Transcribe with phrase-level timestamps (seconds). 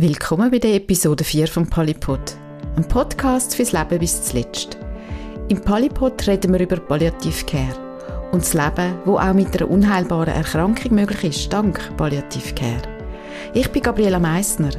[0.00, 2.20] Willkommen bei der Episode 4 von Polypod,
[2.76, 4.78] ein Podcast fürs Leben bis zuletzt.
[5.48, 10.32] Im Polypod reden wir über Palliative Care und das Leben, wo auch mit einer unheilbaren
[10.32, 12.82] Erkrankung möglich ist, dank Palliative Care.
[13.54, 14.70] Ich bin Gabriela Meissner.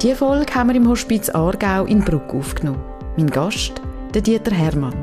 [0.00, 2.84] Diese Folge haben wir im Hospiz Aargau in Bruck aufgenommen.
[3.16, 3.82] Mein Gast,
[4.14, 4.94] der Dieter Hermann.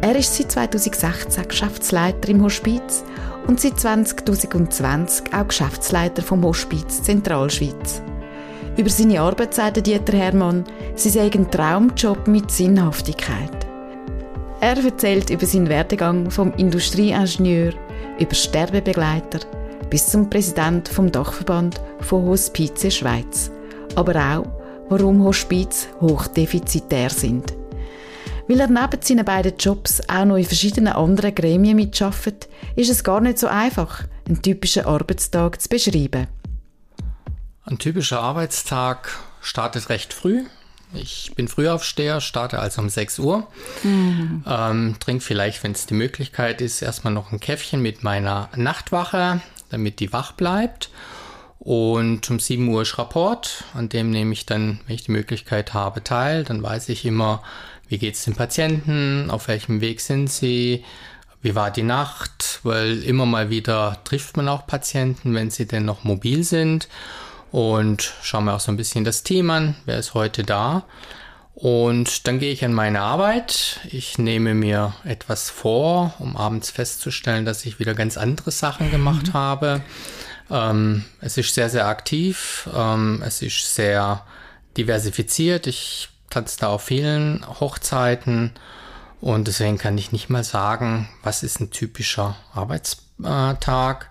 [0.00, 3.02] Er ist seit 2016 Geschäftsleiter im Hospiz
[3.48, 8.00] und seit 2020 auch Geschäftsleiter vom Hospiz Zentralschweiz.
[8.80, 13.66] Über seine Arbeit sagt Dieter Hermann, sie sei ein Traumjob mit Sinnhaftigkeit.
[14.62, 17.74] Er erzählt über seinen Werdegang vom Industrieingenieur
[18.18, 19.40] über Sterbebegleiter
[19.90, 23.50] bis zum Präsident vom Dachverband von Hospize Schweiz.
[23.96, 24.46] Aber auch,
[24.88, 27.52] warum Hospiz hochdefizitär sind.
[28.48, 33.04] Weil er neben seinen beiden Jobs auch noch in verschiedenen anderen Gremien mitarbeitet, ist es
[33.04, 36.28] gar nicht so einfach, einen typischen Arbeitstag zu beschreiben.
[37.70, 40.42] Ein typischer Arbeitstag startet recht früh.
[40.92, 43.46] Ich bin Frühaufsteher, starte also um 6 Uhr.
[43.84, 44.42] Mhm.
[44.44, 49.40] Ähm, trinke vielleicht, wenn es die Möglichkeit ist, erstmal noch ein Käffchen mit meiner Nachtwache,
[49.68, 50.90] damit die wach bleibt.
[51.60, 55.72] Und um 7 Uhr ist Rapport, an dem nehme ich dann, wenn ich die Möglichkeit
[55.72, 56.42] habe, teil.
[56.42, 57.40] Dann weiß ich immer,
[57.86, 60.84] wie geht es den Patienten, auf welchem Weg sind sie,
[61.40, 65.84] wie war die Nacht, weil immer mal wieder trifft man auch Patienten, wenn sie denn
[65.84, 66.88] noch mobil sind
[67.52, 70.84] und schaue mir auch so ein bisschen das Team an, wer ist heute da.
[71.54, 73.80] Und dann gehe ich an meine Arbeit.
[73.90, 79.28] Ich nehme mir etwas vor, um abends festzustellen, dass ich wieder ganz andere Sachen gemacht
[79.28, 79.32] mhm.
[79.34, 79.82] habe.
[80.50, 82.68] Ähm, es ist sehr, sehr aktiv.
[82.74, 84.24] Ähm, es ist sehr
[84.78, 85.66] diversifiziert.
[85.66, 88.52] Ich tanze da auf vielen Hochzeiten.
[89.20, 94.08] Und deswegen kann ich nicht mal sagen, was ist ein typischer Arbeitstag.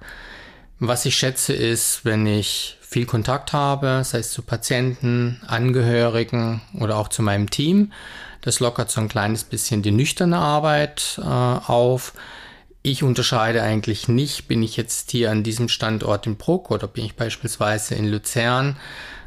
[0.77, 6.97] Was ich schätze ist, wenn ich viel Kontakt habe, sei es zu Patienten, Angehörigen oder
[6.97, 7.91] auch zu meinem Team.
[8.41, 12.13] Das lockert so ein kleines bisschen die nüchterne Arbeit äh, auf.
[12.81, 17.05] Ich unterscheide eigentlich nicht, bin ich jetzt hier an diesem Standort in Bruck oder bin
[17.05, 18.77] ich beispielsweise in Luzern.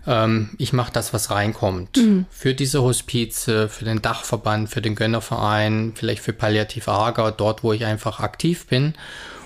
[0.09, 1.99] Ähm, ich mache das, was reinkommt.
[1.99, 2.27] Mhm.
[2.31, 7.73] Für diese Hospize, für den Dachverband, für den Gönnerverein, vielleicht für Palliativ Aargau, dort, wo
[7.73, 8.95] ich einfach aktiv bin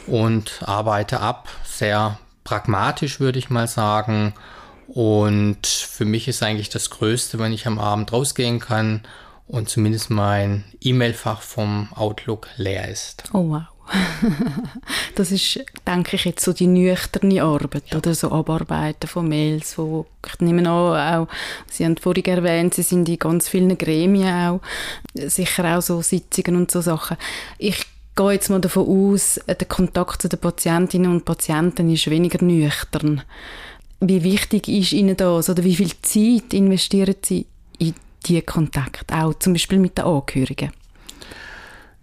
[0.06, 4.32] und arbeite ab, sehr pragmatisch, würde ich mal sagen.
[4.86, 9.02] Und für mich ist eigentlich das Größte, wenn ich am Abend rausgehen kann
[9.48, 13.24] und zumindest mein E-Mail-Fach vom Outlook leer ist.
[13.32, 13.62] Oh wow.
[15.14, 17.98] das ist, denke ich, jetzt so die nüchterne Arbeit ja.
[17.98, 21.28] oder so Abarbeiten von Mails, wo ich nehme an, auch,
[21.70, 24.60] Sie haben vorhin erwähnt, Sie sind in ganz vielen Gremien auch,
[25.14, 27.16] sicher auch so Sitzungen und so Sachen.
[27.58, 27.86] Ich
[28.16, 33.22] gehe jetzt mal davon aus, der Kontakt zu den Patientinnen und Patienten ist weniger nüchtern.
[34.00, 37.47] Wie wichtig ist Ihnen das oder wie viel Zeit investieren Sie
[37.78, 37.94] in
[38.25, 40.72] diese Kontakte, auch zum Beispiel mit den Angehörigen?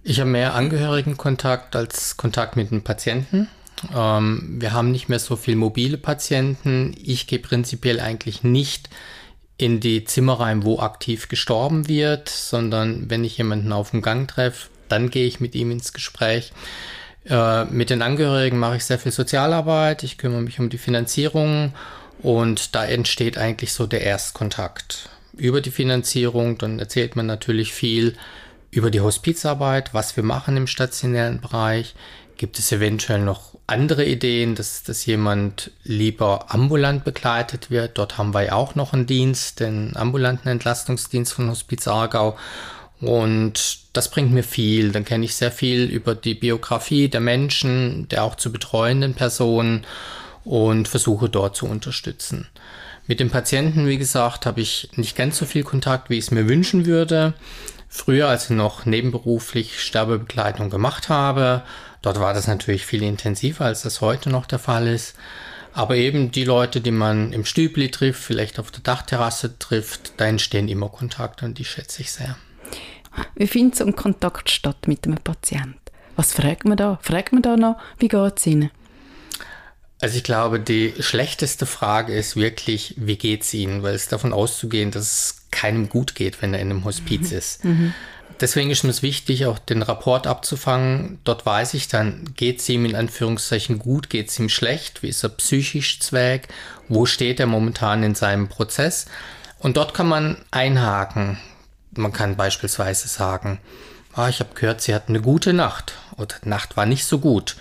[0.03, 3.47] Ich habe mehr Angehörigenkontakt als Kontakt mit den Patienten.
[3.95, 6.95] Ähm, wir haben nicht mehr so viele mobile Patienten.
[7.01, 8.89] Ich gehe prinzipiell eigentlich nicht
[9.57, 14.27] in die Zimmer rein, wo aktiv gestorben wird, sondern wenn ich jemanden auf dem Gang
[14.27, 16.53] treffe, dann gehe ich mit ihm ins Gespräch.
[17.25, 21.73] Äh, mit den Angehörigen mache ich sehr viel Sozialarbeit, ich kümmere mich um die Finanzierung
[22.21, 25.09] und da entsteht eigentlich so der Erstkontakt.
[25.35, 28.15] Über die Finanzierung, dann erzählt man natürlich viel
[28.69, 31.95] über die Hospizarbeit, was wir machen im stationären Bereich.
[32.37, 37.97] Gibt es eventuell noch andere Ideen, dass, dass jemand lieber ambulant begleitet wird?
[37.97, 42.37] Dort haben wir ja auch noch einen Dienst, den ambulanten Entlastungsdienst von Hospiz Aargau.
[43.05, 44.91] Und das bringt mir viel.
[44.91, 49.85] Dann kenne ich sehr viel über die Biografie der Menschen, der auch zu betreuenden Personen
[50.43, 52.47] und versuche dort zu unterstützen.
[53.05, 56.31] Mit dem Patienten, wie gesagt, habe ich nicht ganz so viel Kontakt, wie ich es
[56.31, 57.33] mir wünschen würde.
[57.89, 61.63] Früher, als ich noch nebenberuflich Sterbebegleitung gemacht habe,
[62.01, 65.15] dort war das natürlich viel intensiver, als das heute noch der Fall ist.
[65.73, 70.25] Aber eben die Leute, die man im Stübli trifft, vielleicht auf der Dachterrasse trifft, da
[70.25, 72.37] entstehen immer Kontakte und die schätze ich sehr.
[73.35, 75.79] Wie findet so ein Kontakt statt mit einem Patienten?
[76.15, 76.99] Was fragt man da?
[77.01, 78.71] Fragt man da noch, wie geht es Ihnen?
[80.01, 83.83] Also ich glaube, die schlechteste Frage ist wirklich, wie geht es Ihnen?
[83.83, 87.37] Weil es davon auszugehen, dass es keinem gut geht, wenn er in einem Hospiz mhm.
[87.37, 87.63] ist.
[87.63, 87.93] Mhm.
[88.41, 91.19] Deswegen ist es wichtig, auch den Rapport abzufangen.
[91.23, 95.07] Dort weiß ich dann, geht es ihm in Anführungszeichen gut, geht es ihm schlecht, wie
[95.07, 96.49] ist er psychisch zweig,
[96.89, 99.05] wo steht er momentan in seinem Prozess.
[99.59, 101.37] Und dort kann man einhaken.
[101.95, 103.59] Man kann beispielsweise sagen,
[104.13, 107.55] ah, ich habe gehört, Sie hatten eine gute Nacht oder Nacht war nicht so gut.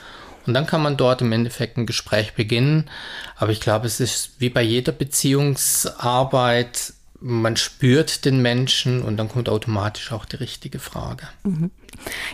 [0.46, 2.88] Und dann kann man dort im Endeffekt ein Gespräch beginnen.
[3.36, 9.28] Aber ich glaube, es ist wie bei jeder Beziehungsarbeit, man spürt den Menschen und dann
[9.28, 11.28] kommt automatisch auch die richtige Frage.
[11.44, 11.70] Mhm.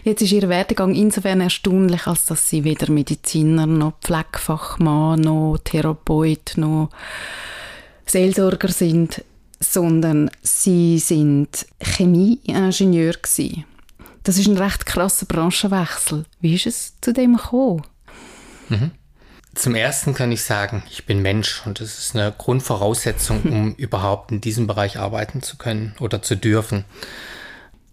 [0.03, 6.53] Jetzt ist Ihr Werdegang insofern erstaunlich, als dass Sie weder Mediziner noch Pflegefachmann noch Therapeut
[6.56, 6.89] noch
[8.06, 9.23] Seelsorger sind,
[9.60, 13.64] sondern Sie sind Chemieingenieur gewesen.
[14.22, 16.25] Das ist ein recht krasser Branchenwechsel.
[16.40, 17.82] Wie ist es zu dem gekommen?
[18.69, 18.90] Mhm.
[19.55, 24.31] Zum Ersten kann ich sagen, ich bin Mensch und das ist eine Grundvoraussetzung, um überhaupt
[24.31, 26.84] in diesem Bereich arbeiten zu können oder zu dürfen.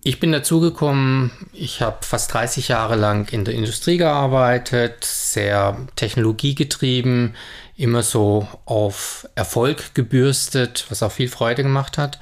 [0.04, 7.34] Ich bin dazugekommen, ich habe fast 30 Jahre lang in der Industrie gearbeitet, sehr technologiegetrieben,
[7.78, 12.20] immer so auf Erfolg gebürstet, was auch viel Freude gemacht hat.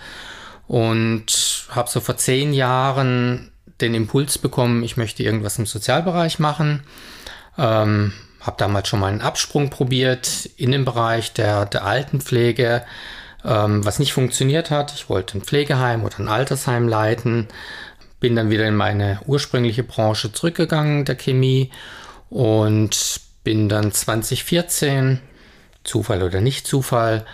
[0.68, 3.52] Und habe so vor zehn Jahren
[3.82, 6.84] den Impuls bekommen, ich möchte irgendwas im Sozialbereich machen.
[7.58, 12.84] Ähm, habe damals schon mal einen Absprung probiert in den Bereich der, der Altenpflege,
[13.46, 14.94] ähm, was nicht funktioniert hat.
[14.94, 17.48] Ich wollte ein Pflegeheim oder ein Altersheim leiten,
[18.20, 21.72] bin dann wieder in meine ursprüngliche Branche zurückgegangen, der Chemie,
[22.30, 25.20] und bin dann 2014,
[25.84, 27.26] Zufall oder nicht Zufall,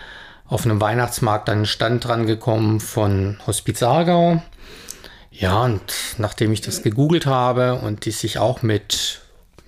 [0.46, 4.42] auf einem Weihnachtsmarkt an den Stand dran gekommen von Hospiz Aargau.
[5.30, 5.82] Ja, und
[6.18, 9.20] nachdem ich das gegoogelt habe und die sich auch mit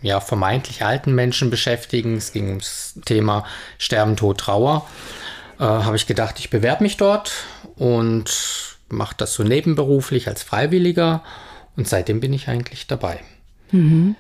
[0.02, 2.17] ja, vermeintlich alten Menschen beschäftigen.
[2.17, 3.44] Es ging ums Thema
[3.79, 4.87] Sterben, Tod, Trauer.
[5.58, 7.32] Äh, Habe ich gedacht, ich bewerbe mich dort
[7.76, 11.23] und mache das so nebenberuflich als Freiwilliger.
[11.76, 13.20] Und seitdem bin ich eigentlich dabei.
[13.70, 14.17] Mhm.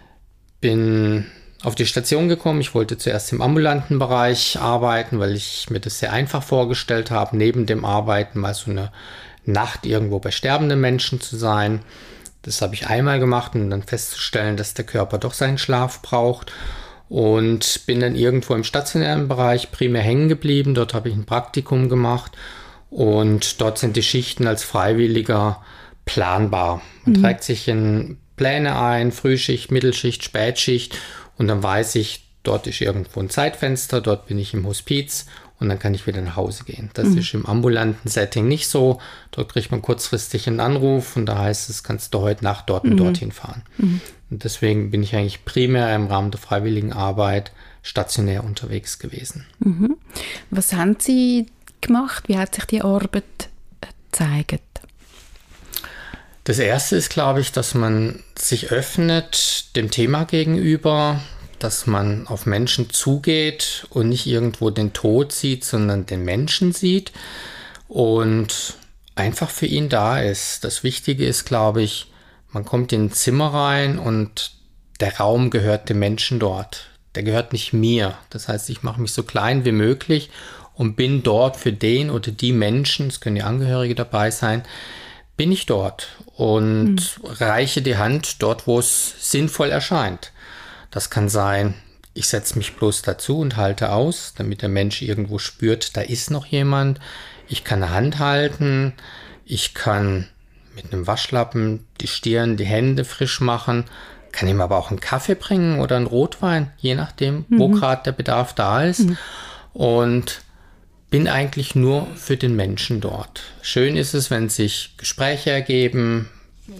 [0.60, 1.26] Bin
[1.62, 2.60] auf die Station gekommen.
[2.60, 7.36] Ich wollte zuerst im ambulanten Bereich arbeiten, weil ich mir das sehr einfach vorgestellt habe,
[7.36, 8.90] neben dem Arbeiten mal so eine
[9.44, 11.80] Nacht irgendwo bei sterbenden Menschen zu sein.
[12.42, 16.52] Das habe ich einmal gemacht um dann festzustellen, dass der Körper doch seinen Schlaf braucht.
[17.08, 20.74] Und bin dann irgendwo im stationären Bereich primär hängen geblieben.
[20.74, 22.32] Dort habe ich ein Praktikum gemacht.
[22.88, 25.62] Und dort sind die Schichten als Freiwilliger
[26.06, 26.80] planbar.
[27.04, 27.22] Man mhm.
[27.22, 30.96] trägt sich in Pläne ein, Frühschicht, Mittelschicht, Spätschicht.
[31.38, 35.26] Und dann weiß ich, dort ist irgendwo ein Zeitfenster, dort bin ich im Hospiz
[35.62, 36.90] und dann kann ich wieder nach Hause gehen.
[36.94, 37.18] Das mhm.
[37.18, 39.00] ist im ambulanten Setting nicht so.
[39.30, 42.84] Dort kriegt man kurzfristig einen Anruf und da heißt es, kannst du heute Nacht dort
[42.84, 42.96] und mhm.
[42.96, 43.62] dorthin fahren.
[43.78, 44.00] Mhm.
[44.30, 47.52] Und deswegen bin ich eigentlich primär im Rahmen der freiwilligen Arbeit
[47.82, 49.46] stationär unterwegs gewesen.
[49.60, 49.96] Mhm.
[50.50, 51.46] Was haben Sie
[51.80, 52.28] gemacht?
[52.28, 53.24] Wie hat sich die Arbeit
[53.82, 54.71] äh, gezeigt?
[56.44, 61.20] Das erste ist, glaube ich, dass man sich öffnet dem Thema gegenüber,
[61.60, 67.12] dass man auf Menschen zugeht und nicht irgendwo den Tod sieht, sondern den Menschen sieht
[67.86, 68.74] und
[69.14, 70.64] einfach für ihn da ist.
[70.64, 72.10] Das Wichtige ist, glaube ich,
[72.50, 74.52] man kommt in ein Zimmer rein und
[74.98, 76.88] der Raum gehört dem Menschen dort.
[77.14, 78.16] Der gehört nicht mir.
[78.30, 80.30] Das heißt, ich mache mich so klein wie möglich
[80.74, 84.64] und bin dort für den oder die Menschen, es können die Angehörige dabei sein,
[85.36, 86.08] bin ich dort
[86.42, 87.24] und mhm.
[87.24, 90.32] reiche die Hand dort, wo es sinnvoll erscheint.
[90.90, 91.74] Das kann sein,
[92.14, 96.32] ich setze mich bloß dazu und halte aus, damit der Mensch irgendwo spürt, da ist
[96.32, 96.98] noch jemand.
[97.46, 98.92] Ich kann eine Hand halten,
[99.44, 100.26] ich kann
[100.74, 103.84] mit einem Waschlappen die Stirn, die Hände frisch machen,
[104.32, 107.58] kann ihm aber auch einen Kaffee bringen oder einen Rotwein, je nachdem, mhm.
[107.60, 109.06] wo gerade der Bedarf da ist.
[109.06, 109.18] Mhm.
[109.74, 110.42] Und
[111.12, 113.42] bin eigentlich nur für den Menschen dort.
[113.60, 116.30] Schön ist es, wenn sich Gespräche ergeben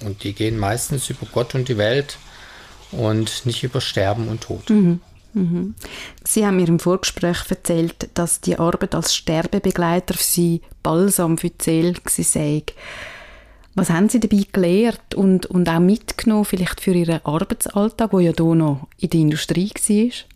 [0.07, 2.17] und die gehen meistens über Gott und die Welt
[2.93, 4.71] und nicht über Sterben und Tod.
[4.71, 5.01] Mhm.
[5.35, 5.75] Mhm.
[6.25, 11.51] Sie haben mir im Vorgespräch erzählt, dass die Arbeit als Sterbebegleiter für Sie Balsam für
[11.51, 12.63] die Seele sei.
[13.75, 18.33] Was haben Sie dabei gelernt und, und auch mitgenommen, vielleicht für Ihren Arbeitsalltag, der ja
[18.35, 20.32] hier noch in der Industrie war?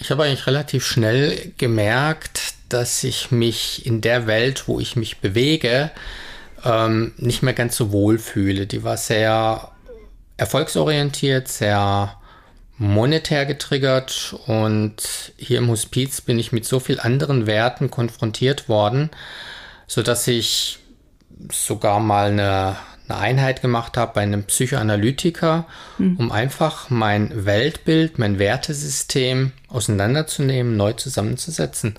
[0.00, 5.18] Ich habe eigentlich relativ schnell gemerkt, dass ich mich in der Welt, wo ich mich
[5.18, 5.90] bewege,
[6.64, 8.66] ähm, nicht mehr ganz so wohl fühle.
[8.66, 9.72] Die war sehr
[10.36, 12.16] erfolgsorientiert, sehr
[12.76, 19.10] monetär getriggert und hier im Hospiz bin ich mit so viel anderen Werten konfrontiert worden,
[19.88, 20.78] so dass ich
[21.50, 22.76] sogar mal eine,
[23.08, 25.66] eine Einheit gemacht habe bei einem Psychoanalytiker,
[25.98, 26.16] mhm.
[26.16, 31.94] um einfach mein Weltbild, mein Wertesystem auseinanderzunehmen, neu zusammenzusetzen.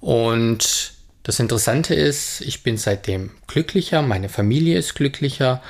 [0.00, 5.62] Und das Interessante ist, ich bin seitdem glücklicher, meine Familie ist glücklicher.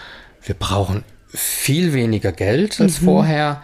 [0.43, 3.05] Wir brauchen viel weniger Geld als mhm.
[3.05, 3.63] vorher.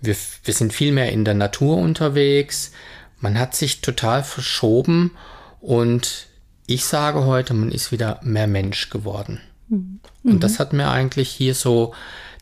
[0.00, 2.72] Wir, wir sind viel mehr in der Natur unterwegs.
[3.20, 5.12] Man hat sich total verschoben
[5.60, 6.26] und
[6.66, 9.40] ich sage heute, man ist wieder mehr Mensch geworden.
[9.70, 10.00] Mhm.
[10.22, 11.94] Und das hat mir eigentlich hier so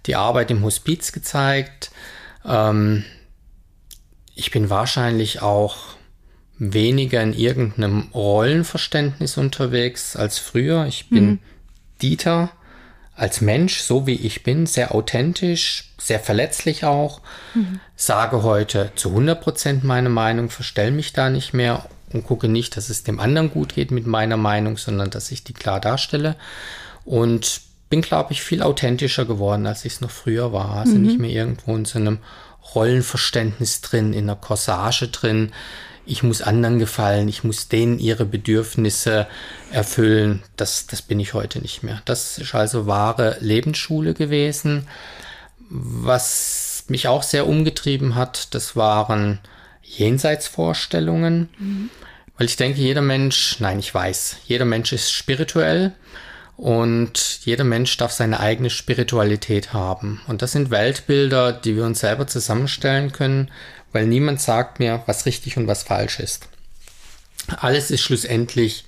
[0.06, 1.90] die Arbeit im Hospiz gezeigt.
[2.44, 3.04] Ähm,
[4.34, 5.76] ich bin wahrscheinlich auch
[6.58, 10.86] weniger in irgendeinem Rollenverständnis unterwegs als früher.
[10.86, 11.38] Ich bin mhm.
[12.02, 12.50] Dieter
[13.14, 17.20] als Mensch, so wie ich bin, sehr authentisch, sehr verletzlich auch,
[17.54, 17.80] mhm.
[17.96, 22.76] sage heute zu 100 Prozent meine Meinung, verstelle mich da nicht mehr und gucke nicht,
[22.76, 26.36] dass es dem anderen gut geht mit meiner Meinung, sondern dass ich die klar darstelle
[27.08, 30.76] und bin, glaube ich, viel authentischer geworden, als ich es noch früher war.
[30.76, 31.02] Also mhm.
[31.02, 32.18] nicht mehr irgendwo in so einem
[32.74, 35.52] Rollenverständnis drin, in einer Corsage drin,
[36.04, 39.26] ich muss anderen gefallen, ich muss denen ihre Bedürfnisse
[39.70, 40.42] erfüllen.
[40.56, 42.00] Das, das bin ich heute nicht mehr.
[42.04, 44.86] Das ist also wahre Lebensschule gewesen.
[45.68, 49.38] Was mich auch sehr umgetrieben hat, das waren
[49.82, 51.48] Jenseitsvorstellungen.
[51.58, 51.90] Mhm.
[52.36, 55.94] Weil ich denke, jeder Mensch, nein, ich weiß, jeder Mensch ist spirituell
[56.58, 60.20] und jeder Mensch darf seine eigene Spiritualität haben.
[60.26, 63.52] Und das sind Weltbilder, die wir uns selber zusammenstellen können,
[63.92, 66.48] weil niemand sagt mir, was richtig und was falsch ist.
[67.46, 68.84] Alles ist schlussendlich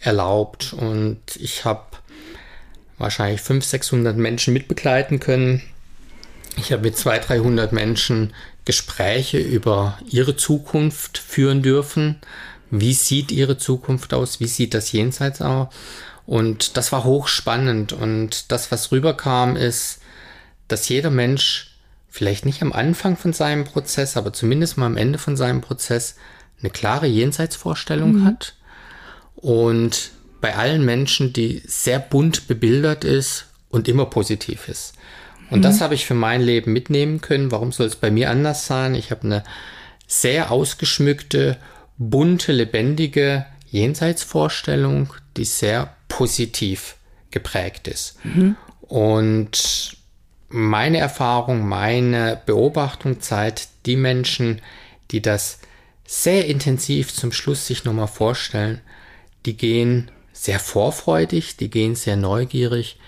[0.00, 1.84] erlaubt und ich habe
[2.98, 5.62] wahrscheinlich 500, 600 Menschen mitbegleiten können.
[6.56, 12.16] Ich habe mit 200, 300 Menschen Gespräche über ihre Zukunft führen dürfen.
[12.72, 14.40] Wie sieht ihre Zukunft aus?
[14.40, 15.68] Wie sieht das Jenseits aus?
[16.32, 17.92] Und das war hochspannend.
[17.92, 20.00] Und das, was rüberkam, ist,
[20.66, 21.76] dass jeder Mensch
[22.08, 26.16] vielleicht nicht am Anfang von seinem Prozess, aber zumindest mal am Ende von seinem Prozess
[26.58, 28.24] eine klare Jenseitsvorstellung mhm.
[28.24, 28.54] hat
[29.36, 34.94] und bei allen Menschen, die sehr bunt bebildert ist und immer positiv ist.
[35.50, 35.62] Und mhm.
[35.64, 37.52] das habe ich für mein Leben mitnehmen können.
[37.52, 38.94] Warum soll es bei mir anders sein?
[38.94, 39.44] Ich habe eine
[40.06, 41.58] sehr ausgeschmückte,
[41.98, 46.96] bunte, lebendige Jenseitsvorstellung, die sehr positiv
[47.30, 48.22] geprägt ist.
[48.22, 48.54] Mhm.
[48.82, 49.96] Und
[50.50, 54.60] meine Erfahrung, meine Beobachtung zeigt, die Menschen,
[55.10, 55.58] die das
[56.04, 58.82] sehr intensiv zum Schluss sich nochmal vorstellen,
[59.46, 62.98] die gehen sehr vorfreudig, die gehen sehr neugierig,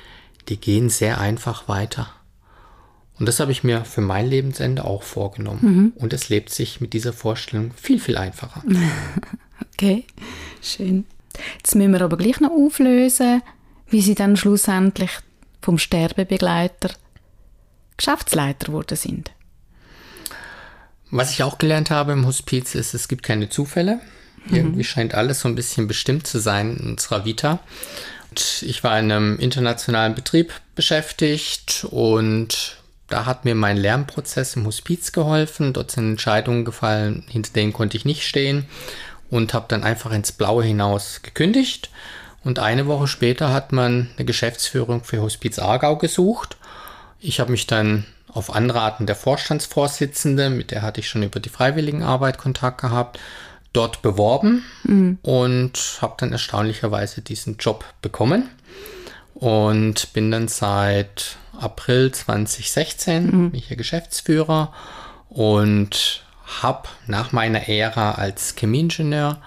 [0.49, 2.09] die gehen sehr einfach weiter.
[3.19, 5.61] Und das habe ich mir für mein Lebensende auch vorgenommen.
[5.61, 5.93] Mhm.
[5.97, 8.63] Und es lebt sich mit dieser Vorstellung viel, viel einfacher.
[9.77, 10.05] Okay,
[10.63, 11.05] schön.
[11.57, 13.43] Jetzt müssen wir aber gleich noch auflösen,
[13.89, 15.11] wie Sie dann schlussendlich
[15.61, 16.91] vom Sterbebegleiter
[17.97, 19.31] Geschäftsleiter geworden sind.
[21.11, 24.01] Was ich auch gelernt habe im Hospiz ist, es gibt keine Zufälle.
[24.47, 24.57] Mhm.
[24.57, 27.61] Irgendwie scheint alles so ein bisschen bestimmt zu sein in unserer Vita.
[28.31, 34.67] Und ich war in einem internationalen Betrieb beschäftigt und da hat mir mein Lernprozess im
[34.67, 35.73] Hospiz geholfen.
[35.73, 38.67] Dort sind Entscheidungen gefallen, hinter denen konnte ich nicht stehen
[39.31, 41.91] und habe dann einfach ins Blaue hinaus gekündigt.
[42.43, 46.57] Und eine Woche später hat man eine Geschäftsführung für Hospiz Aargau gesucht
[47.25, 51.49] ich habe mich dann auf Anraten der Vorstandsvorsitzende, mit der hatte ich schon über die
[51.49, 53.19] Freiwilligenarbeit Kontakt gehabt,
[53.73, 55.19] dort beworben mhm.
[55.23, 58.51] und habe dann erstaunlicherweise diesen Job bekommen
[59.35, 63.53] und bin dann seit April 2016 mhm.
[63.55, 64.73] hier Geschäftsführer
[65.31, 66.24] und
[66.63, 69.41] habe nach meiner Ära als Chemieingenieur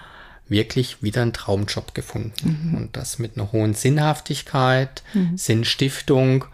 [0.48, 2.74] wirklich wieder einen Traumjob gefunden mhm.
[2.74, 5.36] und das mit einer hohen Sinnhaftigkeit, mhm.
[5.36, 6.46] Sinnstiftung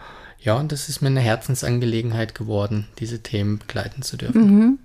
[0.45, 4.59] ja, und das ist mir eine Herzensangelegenheit geworden, diese Themen begleiten zu dürfen.
[4.59, 4.79] Mhm.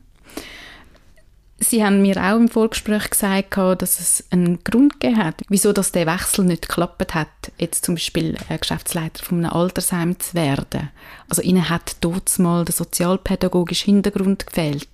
[1.62, 5.92] Sie haben mir auch im Vorgespräch gesagt, dass es einen Grund gegeben hat, wieso dass
[5.92, 10.90] der Wechsel nicht geklappt hat, jetzt zum Beispiel Geschäftsleiter von einem Altersheim zu werden.
[11.28, 14.88] Also Ihnen hat dort mal der sozialpädagogische Hintergrund gefehlt.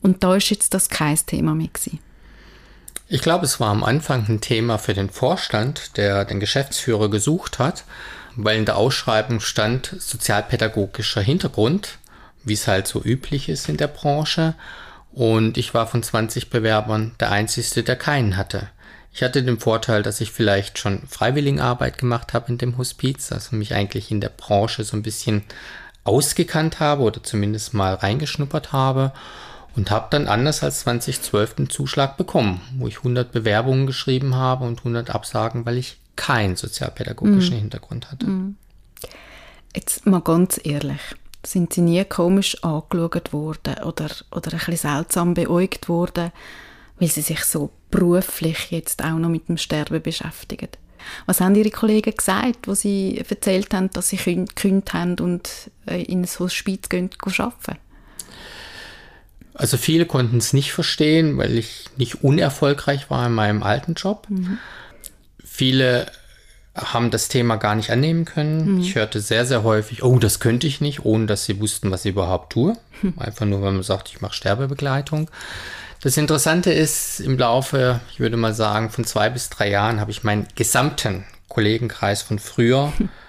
[0.00, 1.98] Und da ist jetzt das kein Thema mehr gewesen.
[3.08, 7.58] Ich glaube, es war am Anfang ein Thema für den Vorstand, der den Geschäftsführer gesucht
[7.58, 7.84] hat
[8.40, 11.98] weil in der Ausschreibung stand sozialpädagogischer Hintergrund,
[12.44, 14.54] wie es halt so üblich ist in der Branche.
[15.12, 18.70] Und ich war von 20 Bewerbern der Einzige, der keinen hatte.
[19.12, 23.56] Ich hatte den Vorteil, dass ich vielleicht schon Freiwilligenarbeit gemacht habe in dem Hospiz, also
[23.56, 25.42] mich eigentlich in der Branche so ein bisschen
[26.04, 29.12] ausgekannt habe oder zumindest mal reingeschnuppert habe
[29.78, 34.64] und habe dann anders als 2012 den Zuschlag bekommen, wo ich 100 Bewerbungen geschrieben habe
[34.64, 37.60] und 100 Absagen, weil ich keinen sozialpädagogischen mm.
[37.60, 38.26] Hintergrund hatte.
[38.26, 38.56] Mm.
[39.74, 41.00] Jetzt mal ganz ehrlich,
[41.46, 46.32] sind Sie nie komisch angeschaut worden oder, oder ein bisschen seltsam beäugt worden,
[46.98, 50.70] weil Sie sich so beruflich jetzt auch noch mit dem Sterben beschäftigen?
[51.26, 56.02] Was haben Ihre Kollegen gesagt, wo Sie erzählt haben, dass Sie gekündigt haben und äh,
[56.02, 57.78] in so Hospiz gehen, gehen arbeiten?
[59.58, 64.26] Also viele konnten es nicht verstehen, weil ich nicht unerfolgreich war in meinem alten Job.
[64.30, 64.58] Mhm.
[65.44, 66.06] Viele
[66.76, 68.76] haben das Thema gar nicht annehmen können.
[68.76, 68.80] Mhm.
[68.80, 72.04] Ich hörte sehr, sehr häufig, oh, das könnte ich nicht, ohne dass sie wussten, was
[72.04, 72.74] ich überhaupt tue.
[73.02, 73.14] Mhm.
[73.18, 75.28] Einfach nur, wenn man sagt, ich mache Sterbebegleitung.
[76.00, 80.12] Das Interessante ist, im Laufe, ich würde mal sagen, von zwei bis drei Jahren habe
[80.12, 82.92] ich meinen gesamten Kollegenkreis von früher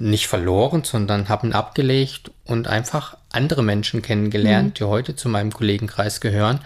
[0.00, 4.74] nicht verloren, sondern habe ihn abgelegt und einfach andere Menschen kennengelernt, mhm.
[4.74, 6.60] die heute zu meinem Kollegenkreis gehören,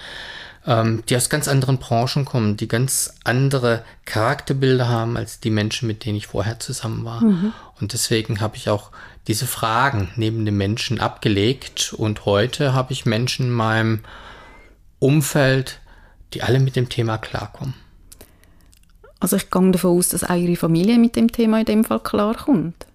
[0.67, 5.87] ähm, die aus ganz anderen Branchen kommen, die ganz andere Charakterbilder haben als die Menschen,
[5.87, 7.23] mit denen ich vorher zusammen war.
[7.23, 7.53] Mhm.
[7.81, 8.91] Und deswegen habe ich auch
[9.26, 14.00] diese Fragen neben den Menschen abgelegt und heute habe ich Menschen in meinem
[14.99, 15.81] Umfeld,
[16.33, 17.75] die alle mit dem Thema klarkommen.
[19.21, 22.00] Also ich gehe davon aus, dass auch Ihre Familie mit dem Thema in dem Fall
[22.00, 22.87] klarkommt.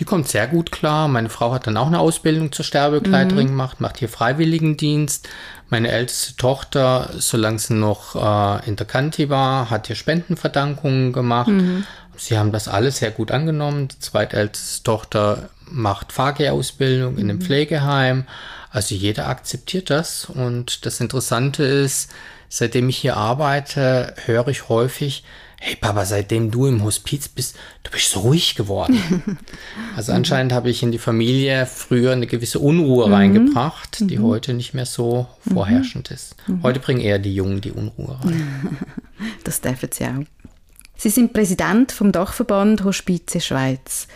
[0.00, 1.08] Die kommt sehr gut klar.
[1.08, 3.50] Meine Frau hat dann auch eine Ausbildung zur Sterbebegleiterin mhm.
[3.50, 5.28] gemacht, macht hier Freiwilligendienst.
[5.68, 11.48] Meine älteste Tochter, solange sie noch äh, in der Kanti war, hat hier Spendenverdankungen gemacht.
[11.48, 11.84] Mhm.
[12.16, 13.88] Sie haben das alles sehr gut angenommen.
[13.88, 17.42] Die zweitälteste Tochter macht Fahrgehrausbildung in einem mhm.
[17.42, 18.24] Pflegeheim.
[18.70, 20.24] Also jeder akzeptiert das.
[20.24, 22.10] Und das Interessante ist,
[22.48, 25.24] seitdem ich hier arbeite, höre ich häufig,
[25.62, 29.38] hey Papa, seitdem du im Hospiz bist, du bist so ruhig geworden.
[29.96, 33.12] also anscheinend habe ich in die Familie früher eine gewisse Unruhe mhm.
[33.12, 34.22] reingebracht, die mhm.
[34.22, 36.34] heute nicht mehr so vorherrschend ist.
[36.48, 36.62] Mhm.
[36.62, 38.78] Heute bringen eher die Jungen die Unruhe rein.
[39.44, 40.24] das dürfen sie auch.
[40.96, 44.08] Sie sind Präsident vom Dachverband Hospize Schweiz.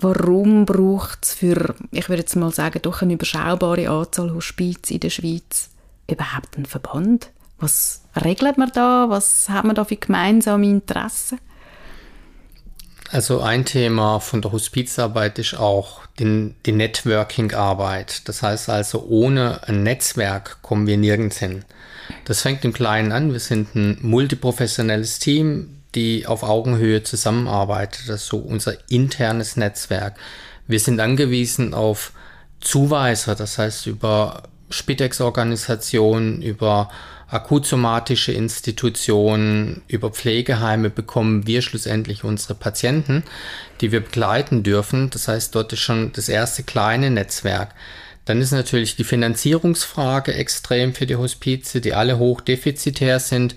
[0.00, 5.00] Warum braucht es für, ich würde jetzt mal sagen, doch eine überschaubare Anzahl Hospiz in
[5.00, 5.70] der Schweiz
[6.08, 7.30] überhaupt einen Verband?
[7.58, 9.06] Was regelt man da?
[9.08, 11.38] Was haben wir da für gemeinsame Interessen?
[13.10, 18.28] Also ein Thema von der Hospizarbeit ist auch die, die Networking-Arbeit.
[18.28, 21.64] Das heißt also, ohne ein Netzwerk kommen wir nirgends hin.
[22.26, 23.32] Das fängt im Kleinen an.
[23.32, 28.08] Wir sind ein multiprofessionelles Team, die auf Augenhöhe zusammenarbeitet.
[28.08, 30.16] Das ist so unser internes Netzwerk.
[30.66, 32.12] Wir sind angewiesen auf
[32.60, 36.90] Zuweiser, das heißt über Spitex-Organisationen, über
[37.28, 43.22] akutsomatische Institutionen, über Pflegeheime bekommen wir schlussendlich unsere Patienten,
[43.80, 45.10] die wir begleiten dürfen.
[45.10, 47.74] Das heißt, dort ist schon das erste kleine Netzwerk.
[48.24, 53.54] Dann ist natürlich die Finanzierungsfrage extrem für die Hospize, die alle hochdefizitär sind.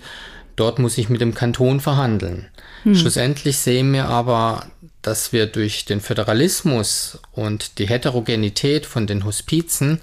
[0.56, 2.48] Dort muss ich mit dem Kanton verhandeln.
[2.82, 2.94] Hm.
[2.94, 4.66] Schlussendlich sehen wir aber,
[5.00, 10.00] dass wir durch den Föderalismus und die Heterogenität von den Hospizen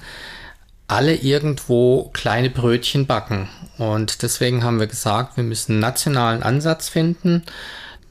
[0.89, 3.47] alle irgendwo kleine Brötchen backen.
[3.77, 7.43] Und deswegen haben wir gesagt, wir müssen einen nationalen Ansatz finden.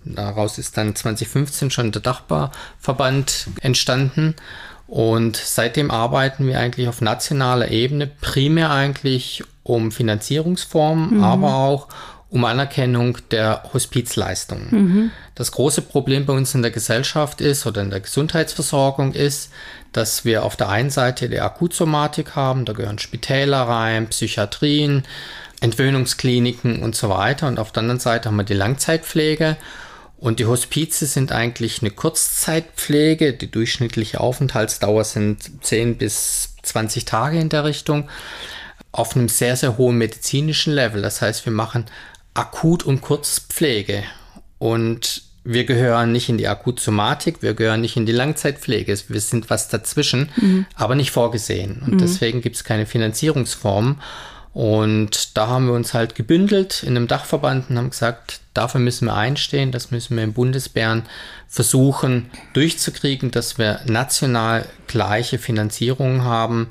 [0.04, 4.36] Daraus ist dann 2015 schon der Dachbarverband entstanden.
[4.86, 11.24] Und seitdem arbeiten wir eigentlich auf nationaler Ebene primär eigentlich um Finanzierungsformen, mhm.
[11.24, 11.88] aber auch
[12.30, 14.68] um Anerkennung der Hospizleistungen.
[14.70, 15.10] Mhm.
[15.34, 19.50] Das große Problem bei uns in der Gesellschaft ist oder in der Gesundheitsversorgung ist,
[19.92, 25.04] dass wir auf der einen Seite die Akutsomatik haben, da gehören Spitäler rein, Psychiatrien,
[25.60, 27.48] Entwöhnungskliniken und so weiter.
[27.48, 29.56] Und auf der anderen Seite haben wir die Langzeitpflege.
[30.18, 33.32] Und die Hospize sind eigentlich eine Kurzzeitpflege.
[33.32, 38.08] Die durchschnittliche Aufenthaltsdauer sind 10 bis 20 Tage in der Richtung.
[38.90, 41.02] Auf einem sehr, sehr hohen medizinischen Level.
[41.02, 41.86] Das heißt, wir machen
[42.38, 44.05] Akut- und Kurzpflege.
[44.59, 48.98] Und wir gehören nicht in die Akutsomatik, wir gehören nicht in die Langzeitpflege.
[49.09, 50.66] Wir sind was dazwischen, mhm.
[50.74, 51.83] aber nicht vorgesehen.
[51.85, 51.98] Und mhm.
[51.98, 54.01] deswegen gibt es keine Finanzierungsform.
[54.53, 59.07] Und da haben wir uns halt gebündelt in einem Dachverband und haben gesagt, dafür müssen
[59.07, 61.05] wir einstehen, das müssen wir im Bundesbären
[61.48, 66.70] versuchen durchzukriegen, dass wir national gleiche Finanzierungen haben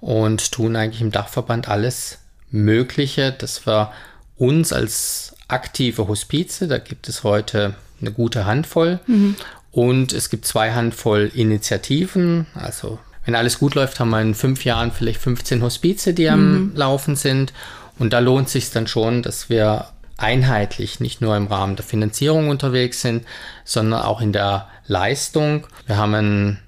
[0.00, 2.18] und tun eigentlich im Dachverband alles
[2.50, 3.92] Mögliche, dass wir
[4.38, 9.00] uns als aktive Hospize, da gibt es heute eine gute Handvoll.
[9.06, 9.36] Mhm.
[9.72, 12.46] Und es gibt zwei Handvoll Initiativen.
[12.54, 16.70] Also wenn alles gut läuft, haben wir in fünf Jahren vielleicht 15 Hospize, die am
[16.70, 16.72] mhm.
[16.74, 17.52] Laufen sind.
[17.98, 22.48] Und da lohnt sich dann schon, dass wir einheitlich nicht nur im Rahmen der Finanzierung
[22.48, 23.26] unterwegs sind,
[23.64, 25.66] sondern auch in der Leistung.
[25.86, 26.58] Wir haben ein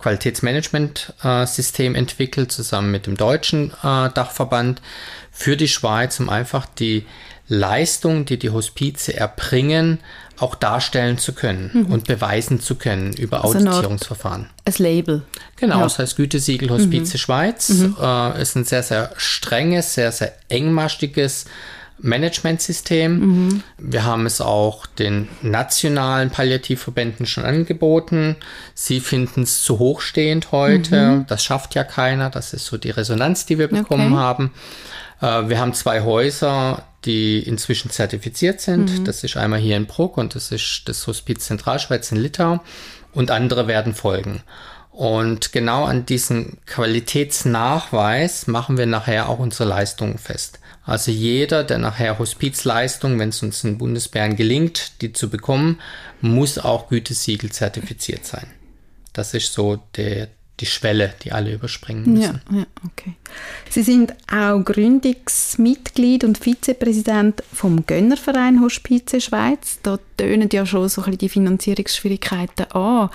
[0.00, 4.82] Qualitätsmanagement-System entwickelt, zusammen mit dem deutschen äh, Dachverband
[5.30, 7.06] für die Schweiz, um einfach die
[7.48, 9.98] Leistung, die die Hospize erbringen,
[10.38, 11.86] auch darstellen zu können mhm.
[11.86, 14.48] und beweisen zu können über also Auditierungsverfahren.
[14.64, 15.22] Als Label.
[15.56, 15.82] Genau, ja.
[15.82, 17.18] das heißt Gütesiegel Hospize mhm.
[17.18, 17.68] Schweiz.
[17.68, 17.96] Mhm.
[18.00, 21.46] Äh, ist ein sehr, sehr strenges, sehr, sehr engmaschiges
[22.02, 23.18] Managementsystem.
[23.18, 23.62] Mhm.
[23.78, 28.36] Wir haben es auch den nationalen Palliativverbänden schon angeboten.
[28.74, 31.10] Sie finden es zu hochstehend heute.
[31.10, 31.26] Mhm.
[31.26, 32.30] Das schafft ja keiner.
[32.30, 34.22] Das ist so die Resonanz, die wir bekommen okay.
[34.22, 34.50] haben.
[35.20, 39.00] Äh, wir haben zwei Häuser, die inzwischen zertifiziert sind.
[39.00, 39.04] Mhm.
[39.04, 42.60] Das ist einmal hier in Bruck und das ist das Hospiz Zentralschweiz in Litau
[43.12, 44.42] und andere werden folgen.
[44.90, 50.59] Und genau an diesem Qualitätsnachweis machen wir nachher auch unsere Leistungen fest.
[50.84, 55.78] Also jeder, der nachher Hospizleistung, wenn es uns in Bundesbären gelingt, die zu bekommen,
[56.20, 58.46] muss auch Gütesiegel zertifiziert sein.
[59.12, 60.28] Das ist so der,
[60.60, 62.40] die Schwelle, die alle überspringen müssen.
[62.50, 63.14] Ja, ja, okay.
[63.68, 69.80] Sie sind auch Gründungsmitglied und Vizepräsident vom Gönnerverein Hospize Schweiz.
[69.82, 73.10] Da tönen ja schon so ein bisschen die Finanzierungsschwierigkeiten an.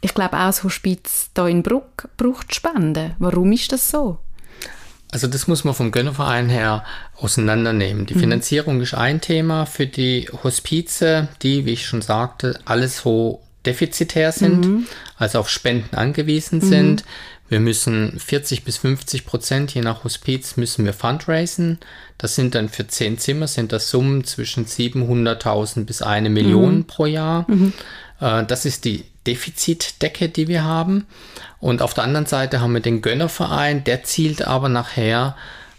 [0.00, 3.14] Ich glaube auch das Hospiz hier in Bruck braucht Spenden.
[3.18, 4.18] Warum ist das so?
[5.12, 6.84] Also das muss man vom Gönnerverein her
[7.16, 8.06] auseinandernehmen.
[8.06, 8.20] Die mhm.
[8.20, 14.32] Finanzierung ist ein Thema für die Hospize, die, wie ich schon sagte, alles so defizitär
[14.32, 14.86] sind, mhm.
[15.18, 16.68] also auf Spenden angewiesen mhm.
[16.68, 17.04] sind.
[17.50, 21.78] Wir müssen 40 bis 50 Prozent, je nach Hospiz, müssen wir fundraisen.
[22.16, 26.84] Das sind dann für zehn Zimmer, sind das Summen zwischen 700.000 bis eine Million mhm.
[26.86, 27.44] pro Jahr.
[27.48, 27.74] Mhm.
[28.18, 31.06] Äh, das ist die Defizitdecke, die wir haben.
[31.60, 35.36] Und auf der anderen Seite haben wir den Gönnerverein, der zielt aber nachher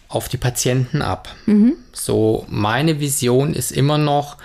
[0.08, 1.36] auf die Patienten ab.
[1.46, 1.74] Mhm.
[1.92, 4.38] So, meine Vision ist immer noch,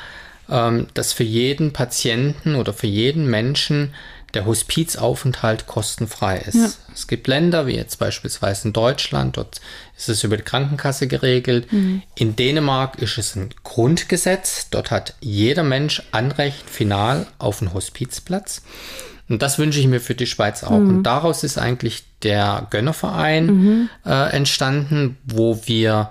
[0.49, 3.95] ähm, dass für jeden Patienten oder für jeden Menschen
[4.35, 6.55] der Hospizaufenthalt kostenfrei ist.
[6.55, 6.71] Ja.
[6.95, 9.61] Es gibt Länder, wie jetzt beispielsweise in Deutschland, dort
[9.99, 11.73] ist es über die Krankenkasse geregelt.
[11.73, 12.03] Mhm.
[12.15, 14.69] In Dänemark ist es ein Grundgesetz.
[14.71, 18.63] Dort hat jeder Mensch Anrecht final auf einen Hospizplatz.
[19.29, 20.79] Und das wünsche ich mir für die Schweiz auch.
[20.79, 20.89] Mhm.
[20.89, 23.91] Und daraus ist eigentlich der Gönnerverein mhm.
[24.07, 26.11] äh, entstanden, wo wir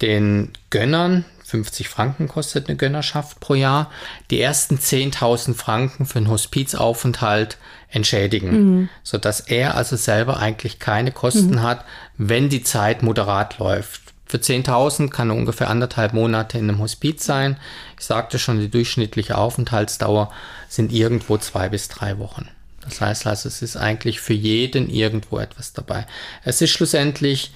[0.00, 3.90] den Gönnern 50 Franken kostet eine Gönnerschaft pro Jahr,
[4.30, 7.56] die ersten 10.000 Franken für einen Hospizaufenthalt
[7.88, 8.88] entschädigen, mhm.
[9.02, 11.62] sodass er also selber eigentlich keine Kosten mhm.
[11.62, 11.84] hat,
[12.18, 14.02] wenn die Zeit moderat läuft.
[14.26, 17.58] Für 10.000 kann er ungefähr anderthalb Monate in einem Hospiz sein.
[17.98, 20.32] Ich sagte schon, die durchschnittliche Aufenthaltsdauer
[20.68, 22.48] sind irgendwo zwei bis drei Wochen.
[22.82, 26.06] Das heißt also, es ist eigentlich für jeden irgendwo etwas dabei.
[26.44, 27.52] Es ist schlussendlich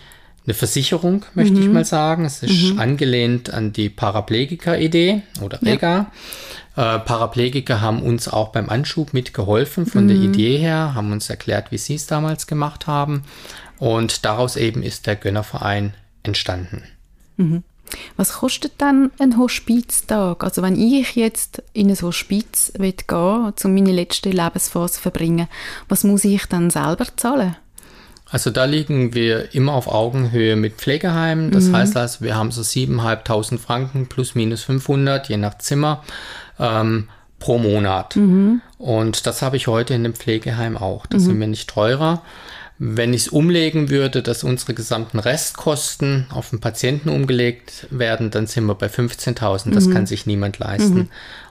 [0.47, 1.63] eine Versicherung, möchte mhm.
[1.63, 2.25] ich mal sagen.
[2.25, 2.79] Es ist mhm.
[2.79, 5.97] angelehnt an die Paraplegiker-Idee oder REGA.
[5.97, 6.13] Ja.
[6.77, 10.09] Äh, Paraplegiker haben uns auch beim Anschub mitgeholfen von mhm.
[10.09, 13.25] der Idee her, haben uns erklärt, wie sie es damals gemacht haben.
[13.79, 16.83] Und daraus eben ist der Gönnerverein entstanden.
[17.37, 17.65] Mhm.
[18.17, 20.45] Was kostet dann ein Hospiztag?
[20.45, 25.49] Also wenn ich jetzt in ein Hospiz gehen will, um meine letzte Lebensphase zu verbringen,
[25.89, 27.57] was muss ich dann selber zahlen?
[28.31, 31.51] Also da liegen wir immer auf Augenhöhe mit Pflegeheimen.
[31.51, 31.77] Das mhm.
[31.77, 36.05] heißt also, wir haben so 7.500 Franken plus minus 500, je nach Zimmer,
[36.61, 37.09] ähm,
[37.41, 38.15] pro Monat.
[38.15, 38.61] Mhm.
[38.79, 41.07] Und das habe ich heute in dem Pflegeheim auch.
[41.07, 41.27] Das mhm.
[41.27, 42.23] sind wir nicht teurer.
[42.79, 48.47] Wenn ich es umlegen würde, dass unsere gesamten Restkosten auf den Patienten umgelegt werden, dann
[48.47, 49.75] sind wir bei 15.000.
[49.75, 49.93] Das mhm.
[49.93, 50.95] kann sich niemand leisten.
[50.95, 51.09] Mhm.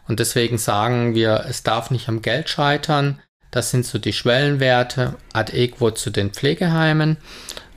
[0.07, 3.19] Und deswegen sagen wir, es darf nicht am Geld scheitern.
[3.51, 7.17] Das sind so die Schwellenwerte ad equo zu den Pflegeheimen.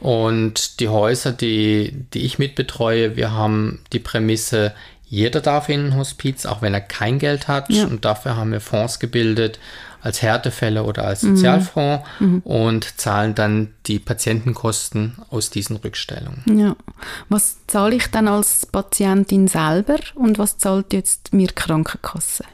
[0.00, 4.72] Und die Häuser, die, die ich mitbetreue, wir haben die Prämisse,
[5.12, 7.68] jeder darf in ein Hospiz, auch wenn er kein Geld hat.
[7.68, 7.84] Ja.
[7.84, 9.58] Und dafür haben wir Fonds gebildet
[10.00, 12.26] als Härtefälle oder als Sozialfonds mhm.
[12.26, 12.38] mhm.
[12.40, 16.42] und zahlen dann die Patientenkosten aus diesen Rückstellungen.
[16.58, 16.76] Ja.
[17.28, 22.44] Was zahle ich dann als Patientin selber und was zahlt jetzt mir Krankenkasse?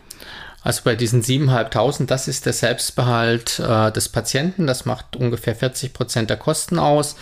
[0.65, 4.67] Also bei diesen 7.500, das ist der Selbstbehalt äh, des Patienten.
[4.67, 7.15] Das macht ungefähr 40 Prozent der Kosten aus.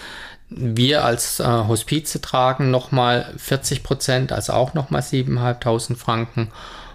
[0.48, 6.52] Wir als äh, Hospize tragen nochmal 40 Prozent, also auch nochmal 7.500 Franken.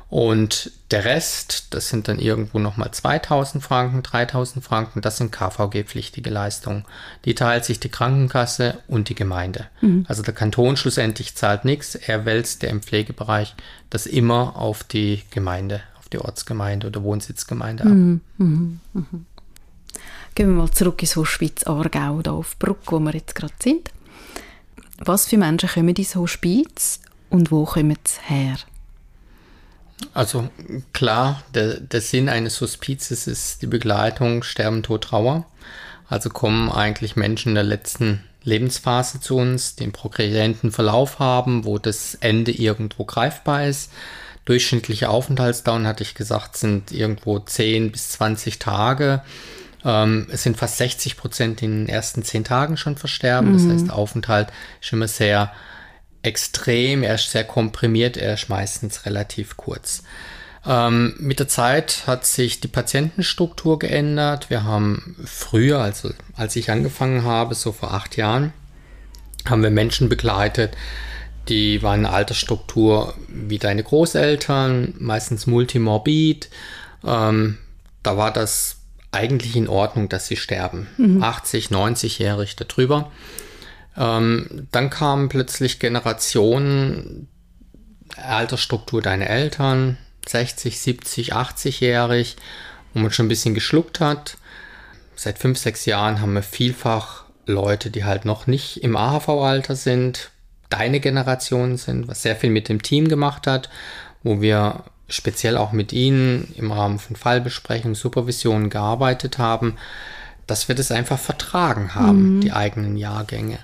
[0.10, 6.30] Und der Rest, das sind dann irgendwo nochmal 2.000 Franken, 3.000 Franken, das sind KVG-pflichtige
[6.30, 6.84] Leistungen.
[7.24, 9.68] Die teilt sich die Krankenkasse und die Gemeinde.
[9.80, 10.06] Mhm.
[10.10, 13.56] Also der Kanton schlussendlich zahlt nichts, er wälzt der im Pflegebereich
[13.90, 17.90] das immer auf die Gemeinde die Ortsgemeinde oder Wohnsitzgemeinde ab.
[17.90, 19.04] Mhm, mh, mh.
[20.36, 23.92] Gehen wir mal zurück ins Hospiz Aargau, da auf Bruck, wo wir jetzt gerade sind.
[24.98, 28.56] Was für Menschen kommen ins Hospiz und wo kommen sie her?
[30.14, 30.50] Also
[30.94, 35.46] klar, der, der Sinn eines Hospizes ist die Begleitung Sterben, Tod, Trauer.
[36.08, 41.66] Also kommen eigentlich Menschen in der letzten Lebensphase zu uns, die einen progredienten Verlauf haben,
[41.66, 43.92] wo das Ende irgendwo greifbar ist
[44.46, 49.22] durchschnittliche Aufenthaltsdauern, hatte ich gesagt, sind irgendwo 10 bis 20 Tage.
[49.84, 53.52] Ähm, es sind fast 60 Prozent in den ersten 10 Tagen schon versterben.
[53.52, 53.54] Mhm.
[53.54, 54.50] Das heißt, der Aufenthalt
[54.82, 55.52] ist immer sehr
[56.24, 60.04] extrem, er ist sehr komprimiert, er ist meistens relativ kurz.
[60.66, 64.50] Ähm, mit der Zeit hat sich die Patientenstruktur geändert.
[64.50, 68.54] Wir haben früher, also als ich angefangen habe, so vor acht Jahren,
[69.50, 70.78] haben wir Menschen begleitet,
[71.50, 76.50] die waren eine Altersstruktur wie deine Großeltern, meistens multimorbid.
[77.04, 77.58] Ähm,
[78.04, 78.81] da war das
[79.12, 80.88] eigentlich in Ordnung, dass sie sterben.
[80.98, 81.22] Mhm.
[81.22, 83.12] 80, 90-jährig darüber.
[83.98, 87.28] Ähm, dann kamen plötzlich Generationen,
[88.16, 89.98] Altersstruktur deiner Eltern,
[90.28, 92.38] 60, 70, 80-jährig,
[92.94, 94.38] wo man schon ein bisschen geschluckt hat.
[95.16, 100.32] Seit fünf, sechs Jahren haben wir vielfach Leute, die halt noch nicht im AHV-Alter sind,
[100.70, 103.70] deine Generation sind, was sehr viel mit dem Team gemacht hat,
[104.24, 109.76] wo wir speziell auch mit Ihnen im Rahmen von Fallbesprechungen, Supervisionen gearbeitet haben,
[110.48, 112.42] dass wir das einfach vertragen haben, mhm.
[112.42, 113.60] die eigenen Jahrgänge.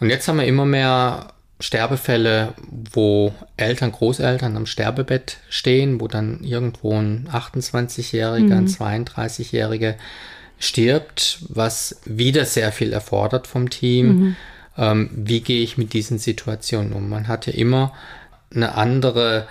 [0.00, 1.28] Und jetzt haben wir immer mehr
[1.60, 2.54] Sterbefälle,
[2.92, 8.52] wo Eltern, Großeltern am Sterbebett stehen, wo dann irgendwo ein 28-Jähriger, mhm.
[8.52, 9.94] ein 32-Jähriger
[10.58, 14.06] stirbt, was wieder sehr viel erfordert vom Team.
[14.06, 14.36] Mhm.
[14.76, 17.08] Ähm, wie gehe ich mit diesen Situationen um?
[17.08, 17.92] Man hatte immer
[18.54, 19.46] eine andere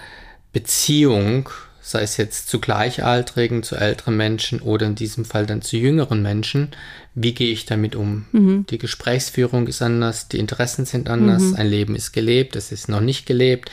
[0.53, 1.49] Beziehung,
[1.81, 6.21] sei es jetzt zu Gleichaltrigen, zu älteren Menschen oder in diesem Fall dann zu jüngeren
[6.21, 6.69] Menschen.
[7.15, 8.27] Wie gehe ich damit um?
[8.31, 8.65] Mhm.
[8.69, 11.55] Die Gesprächsführung ist anders, die Interessen sind anders, mhm.
[11.55, 13.71] ein Leben ist gelebt, es ist noch nicht gelebt.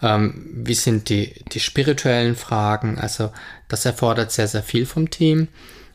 [0.00, 2.98] Ähm, wie sind die, die spirituellen Fragen?
[2.98, 3.32] Also
[3.68, 5.48] das erfordert sehr, sehr viel vom Team.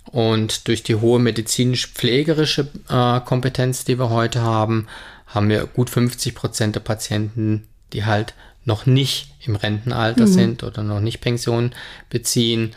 [0.06, 4.88] Und durch die hohe medizinisch-pflegerische äh, Kompetenz, die wir heute haben,
[5.28, 8.34] haben wir gut 50 Prozent der Patienten, die halt
[8.65, 10.32] noch nicht im Rentenalter mhm.
[10.32, 11.71] sind oder noch nicht Pension
[12.10, 12.73] beziehen.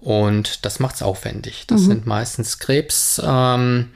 [0.00, 1.64] Und das macht es aufwendig.
[1.66, 1.86] Das mhm.
[1.86, 3.90] sind meistens Krebsdiagnosen,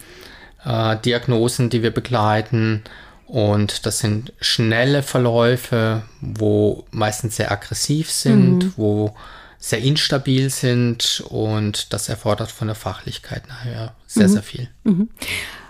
[0.66, 2.82] ähm, äh, die wir begleiten.
[3.26, 8.72] Und das sind schnelle Verläufe, wo meistens sehr aggressiv sind, mhm.
[8.76, 9.14] wo
[9.60, 14.32] sehr instabil sind und das erfordert von der Fachlichkeit nachher sehr, mhm.
[14.32, 14.68] sehr viel.
[14.84, 15.08] Mhm.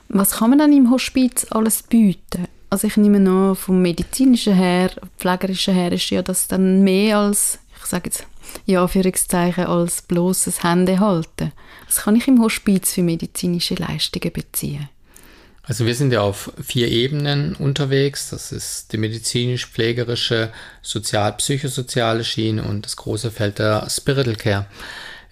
[0.08, 2.46] Was kann man dann im Hospiz alles bieten?
[2.70, 7.58] Also ich nehme an, vom medizinischen her, pflegerischen her ist ja das dann mehr als,
[7.76, 8.26] ich sage jetzt
[8.66, 11.52] in Anführungszeichen, als bloßes Händehalten.
[11.86, 14.88] Was kann ich im Hospiz für medizinische Leistungen beziehen?
[15.64, 18.30] Also wir sind ja auf vier Ebenen unterwegs.
[18.30, 20.50] Das ist die medizinisch-pflegerische,
[20.82, 24.66] sozial-psychosoziale Schiene und das große Feld der Spiritual Care.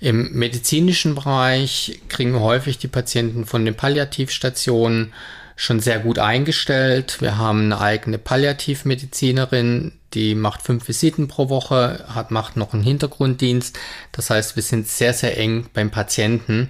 [0.00, 5.12] Im medizinischen Bereich kriegen wir häufig die Patienten von den Palliativstationen
[5.58, 7.20] schon sehr gut eingestellt.
[7.20, 12.84] Wir haben eine eigene Palliativmedizinerin, die macht fünf Visiten pro Woche, hat, macht noch einen
[12.84, 13.76] Hintergrunddienst.
[14.12, 16.68] Das heißt, wir sind sehr, sehr eng beim Patienten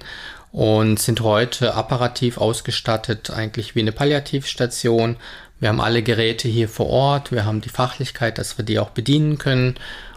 [0.53, 5.17] und sind heute apparativ ausgestattet, eigentlich wie eine Palliativstation.
[5.61, 8.91] Wir haben alle Geräte hier vor Ort, wir haben die Fachlichkeit, dass wir die auch
[8.91, 9.75] bedienen können.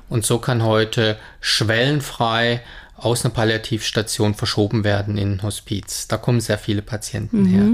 [0.08, 2.62] Und so kann heute schwellenfrei
[2.96, 6.08] aus einer Palliativstation verschoben werden in ein Hospiz.
[6.08, 7.48] Da kommen sehr viele Patienten mhm.
[7.48, 7.70] her.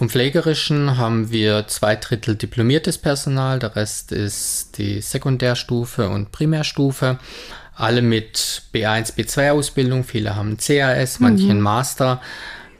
[0.00, 7.18] Vom Pflegerischen haben wir zwei Drittel diplomiertes Personal, der Rest ist die Sekundärstufe und Primärstufe.
[7.74, 11.60] Alle mit B1, B2 Ausbildung, viele haben CAS, manche mhm.
[11.60, 12.22] Master.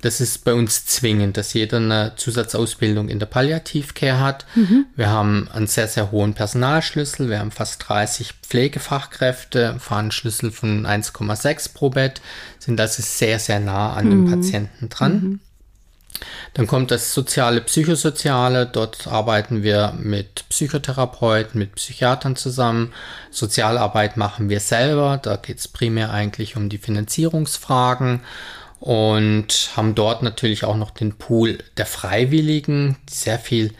[0.01, 4.47] Das ist bei uns zwingend, dass jeder eine Zusatzausbildung in der Palliativcare hat.
[4.55, 4.87] Mhm.
[4.97, 7.29] Wir haben einen sehr, sehr hohen Personalschlüssel.
[7.29, 12.23] Wir haben fast 30 Pflegefachkräfte, fahren Schlüssel von 1,6 pro Bett,
[12.59, 14.11] sind also sehr, sehr nah an mhm.
[14.11, 15.41] dem Patienten dran.
[16.55, 18.67] Dann kommt das soziale, psychosoziale.
[18.67, 22.93] Dort arbeiten wir mit Psychotherapeuten, mit Psychiatern zusammen.
[23.31, 25.19] Sozialarbeit machen wir selber.
[25.23, 28.21] Da geht es primär eigentlich um die Finanzierungsfragen
[28.81, 33.75] und haben dort natürlich auch noch den Pool der Freiwilligen, die sehr viel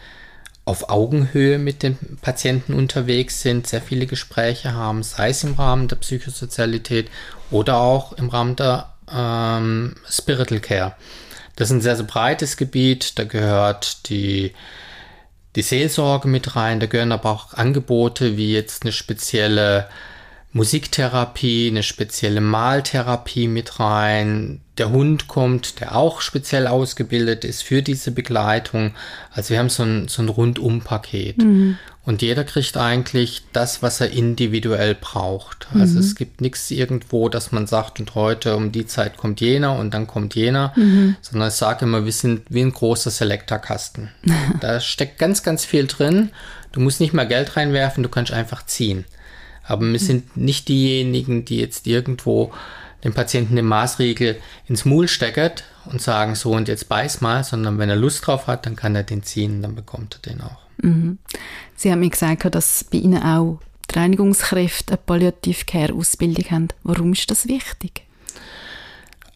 [0.63, 5.87] auf Augenhöhe mit den Patienten unterwegs sind, sehr viele Gespräche haben, sei es im Rahmen
[5.87, 7.09] der Psychosozialität
[7.49, 10.95] oder auch im Rahmen der ähm, Spiritual Care.
[11.61, 14.53] Das ist ein sehr, sehr breites Gebiet, da gehört die,
[15.55, 19.87] die Seelsorge mit rein, da gehören aber auch Angebote wie jetzt eine spezielle
[20.53, 24.61] Musiktherapie, eine spezielle Maltherapie mit rein.
[24.79, 28.95] Der Hund kommt, der auch speziell ausgebildet ist für diese Begleitung.
[29.29, 31.37] Also wir haben so ein, so ein Rundum-Paket.
[31.37, 31.77] Mhm.
[32.03, 35.67] Und jeder kriegt eigentlich das, was er individuell braucht.
[35.73, 35.99] Also mhm.
[35.99, 39.93] es gibt nichts irgendwo, dass man sagt, und heute um die Zeit kommt jener und
[39.93, 41.15] dann kommt jener, mhm.
[41.21, 44.09] sondern ich sage immer, wir sind wie ein großer Selektorkasten.
[44.61, 46.31] da steckt ganz, ganz viel drin.
[46.71, 49.05] Du musst nicht mal Geld reinwerfen, du kannst einfach ziehen.
[49.63, 52.51] Aber wir sind nicht diejenigen, die jetzt irgendwo
[53.03, 54.37] dem Patienten den Maßriegel
[54.67, 58.47] ins Maul steckert und sagen, so und jetzt beiß mal, sondern wenn er Lust drauf
[58.47, 60.60] hat, dann kann er den ziehen, dann bekommt er den auch.
[60.81, 61.17] Mhm.
[61.75, 66.67] Sie haben mir gesagt, dass bei Ihnen auch die Reinigungskräfte eine Palliative Care Ausbildung haben.
[66.83, 68.03] Warum ist das wichtig?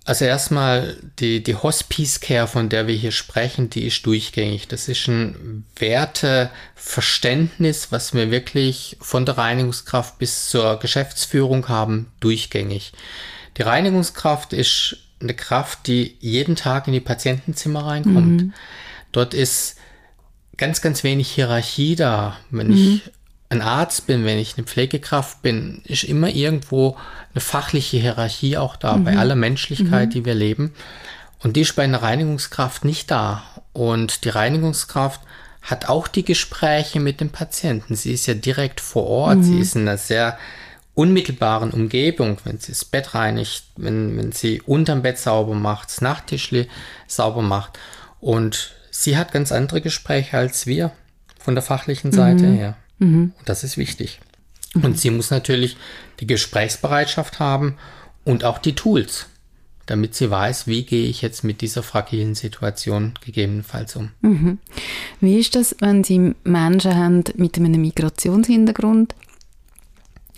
[0.07, 4.67] Also erstmal die, die Hospice-Care, von der wir hier sprechen, die ist durchgängig.
[4.67, 12.93] Das ist ein Werteverständnis, was wir wirklich von der Reinigungskraft bis zur Geschäftsführung haben, durchgängig.
[13.57, 18.43] Die Reinigungskraft ist eine Kraft, die jeden Tag in die Patientenzimmer reinkommt.
[18.43, 18.53] Mhm.
[19.11, 19.77] Dort ist
[20.57, 22.37] ganz, ganz wenig Hierarchie da.
[22.49, 22.73] Wenn mhm.
[22.73, 23.11] ich
[23.49, 26.97] ein Arzt bin, wenn ich eine Pflegekraft bin, ist immer irgendwo
[27.33, 29.03] eine fachliche Hierarchie auch da, mhm.
[29.03, 30.13] bei aller Menschlichkeit, mhm.
[30.13, 30.73] die wir leben.
[31.39, 33.43] Und die ist bei einer Reinigungskraft nicht da.
[33.73, 35.21] Und die Reinigungskraft
[35.61, 37.95] hat auch die Gespräche mit dem Patienten.
[37.95, 39.37] Sie ist ja direkt vor Ort.
[39.37, 39.43] Mhm.
[39.43, 40.37] Sie ist in einer sehr
[40.93, 46.01] unmittelbaren Umgebung, wenn sie das Bett reinigt, wenn, wenn sie unterm Bett sauber macht, das
[46.01, 46.69] Nachttischli
[47.05, 47.77] sauber macht.
[48.21, 50.91] Und sie hat ganz andere Gespräche als wir
[51.39, 52.55] von der fachlichen Seite mhm.
[52.55, 52.77] her.
[52.99, 53.33] Mhm.
[53.37, 54.19] Und das ist wichtig.
[54.73, 54.83] Mhm.
[54.85, 55.77] Und sie muss natürlich
[56.19, 57.77] die Gesprächsbereitschaft haben
[58.23, 59.27] und auch die Tools,
[59.85, 64.11] damit sie weiß, wie gehe ich jetzt mit dieser fragilen Situation gegebenenfalls um.
[64.21, 64.59] Mhm.
[65.19, 69.13] Wie ist das, wenn Sie Menschen haben mit einem Migrationshintergrund?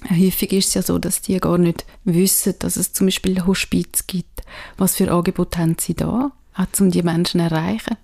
[0.10, 4.06] Häufig ist es ja so, dass die gar nicht wissen, dass es zum Beispiel Hospiz
[4.08, 4.42] gibt.
[4.78, 6.32] Was für Angebote haben Sie da,
[6.80, 7.98] um die Menschen zu erreichen?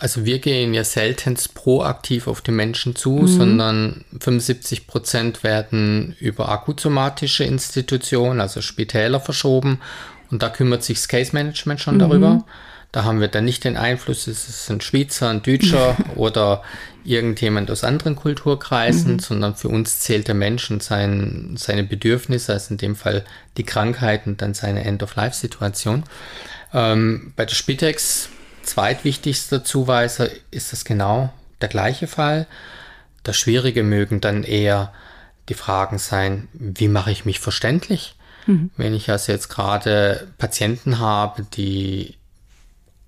[0.00, 3.26] Also wir gehen ja seltenst proaktiv auf die Menschen zu, mhm.
[3.26, 9.80] sondern 75 Prozent werden über akutsomatische Institutionen, also Spitäler verschoben.
[10.30, 12.00] Und da kümmert sich das Case Management schon mhm.
[12.00, 12.44] darüber.
[12.92, 16.62] Da haben wir dann nicht den Einfluss, ist es ein Schweizer, ein Deutscher oder
[17.04, 19.18] irgendjemand aus anderen Kulturkreisen, mhm.
[19.18, 23.24] sondern für uns zählt der Mensch und sein, seine Bedürfnisse, also in dem Fall
[23.56, 26.04] die Krankheit und dann seine End-of-Life-Situation.
[26.72, 28.30] Ähm, bei der Spitex
[28.66, 32.46] zweitwichtigster Zuweiser ist das genau der gleiche Fall.
[33.22, 34.92] Das Schwierige mögen dann eher
[35.48, 38.14] die Fragen sein, wie mache ich mich verständlich?
[38.46, 38.70] Mhm.
[38.76, 42.14] Wenn ich also jetzt gerade Patienten habe, die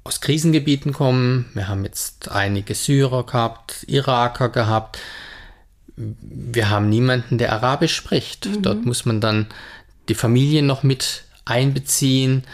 [0.04, 4.98] aus Krisengebieten kommen, wir haben jetzt einige Syrer gehabt, Iraker gehabt,
[5.96, 8.46] wir haben niemanden, der Arabisch spricht.
[8.46, 8.62] Mhm.
[8.62, 9.46] Dort muss man dann
[10.08, 12.44] die Familie noch mit einbeziehen.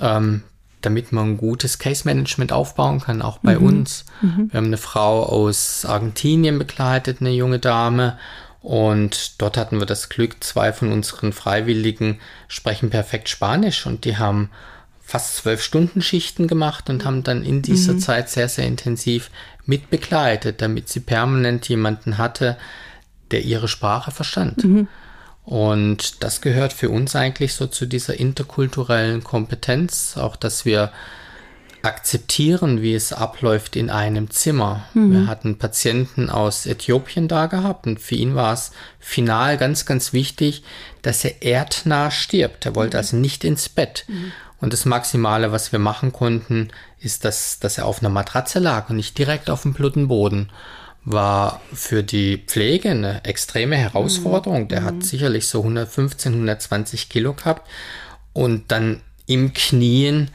[0.00, 0.42] Ähm,
[0.82, 3.66] damit man ein gutes Case Management aufbauen kann, auch bei mhm.
[3.66, 4.04] uns.
[4.20, 4.48] Mhm.
[4.50, 8.18] Wir haben eine Frau aus Argentinien begleitet, eine junge Dame.
[8.60, 14.18] Und dort hatten wir das Glück, zwei von unseren Freiwilligen sprechen perfekt Spanisch und die
[14.18, 14.50] haben
[15.02, 17.98] fast zwölf Stunden Schichten gemacht und haben dann in dieser mhm.
[17.98, 19.30] Zeit sehr, sehr intensiv
[19.66, 22.56] mitbegleitet, damit sie permanent jemanden hatte,
[23.32, 24.64] der ihre Sprache verstand.
[24.64, 24.88] Mhm.
[25.44, 30.92] Und das gehört für uns eigentlich so zu dieser interkulturellen Kompetenz, auch dass wir
[31.82, 34.84] akzeptieren, wie es abläuft in einem Zimmer.
[34.94, 35.12] Mhm.
[35.12, 40.12] Wir hatten Patienten aus Äthiopien da gehabt und für ihn war es final ganz, ganz
[40.12, 40.62] wichtig,
[41.02, 42.66] dass er erdnah stirbt.
[42.66, 42.98] Er wollte mhm.
[42.98, 44.04] also nicht ins Bett.
[44.06, 44.32] Mhm.
[44.60, 46.68] Und das Maximale, was wir machen konnten,
[47.00, 49.74] ist, dass, dass er auf einer Matratze lag und nicht direkt auf dem
[50.06, 50.50] Boden
[51.04, 54.68] war für die Pflege eine extreme Herausforderung.
[54.68, 55.02] Der hat mhm.
[55.02, 57.68] sicherlich so 115, 120 Kilo gehabt
[58.32, 60.30] und dann im Knien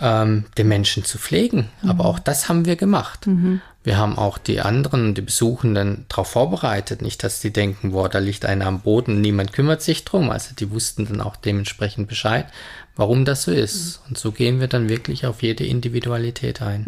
[0.00, 1.70] ähm, den Menschen zu pflegen.
[1.82, 1.90] Mhm.
[1.90, 3.26] Aber auch das haben wir gemacht.
[3.26, 3.60] Mhm.
[3.82, 7.02] Wir haben auch die anderen, die Besuchenden darauf vorbereitet.
[7.02, 10.30] Nicht, dass die denken, boah, da liegt einer am Boden, niemand kümmert sich drum.
[10.30, 12.46] Also die wussten dann auch dementsprechend Bescheid,
[12.94, 14.00] warum das so ist.
[14.00, 14.08] Mhm.
[14.08, 16.84] Und so gehen wir dann wirklich auf jede Individualität ein.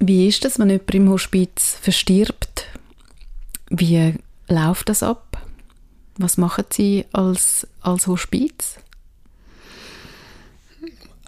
[0.00, 2.66] Wie ist das, wenn jemand im Hospiz verstirbt?
[3.68, 4.14] Wie
[4.48, 5.38] läuft das ab?
[6.16, 8.76] Was machen Sie als, als Hospiz?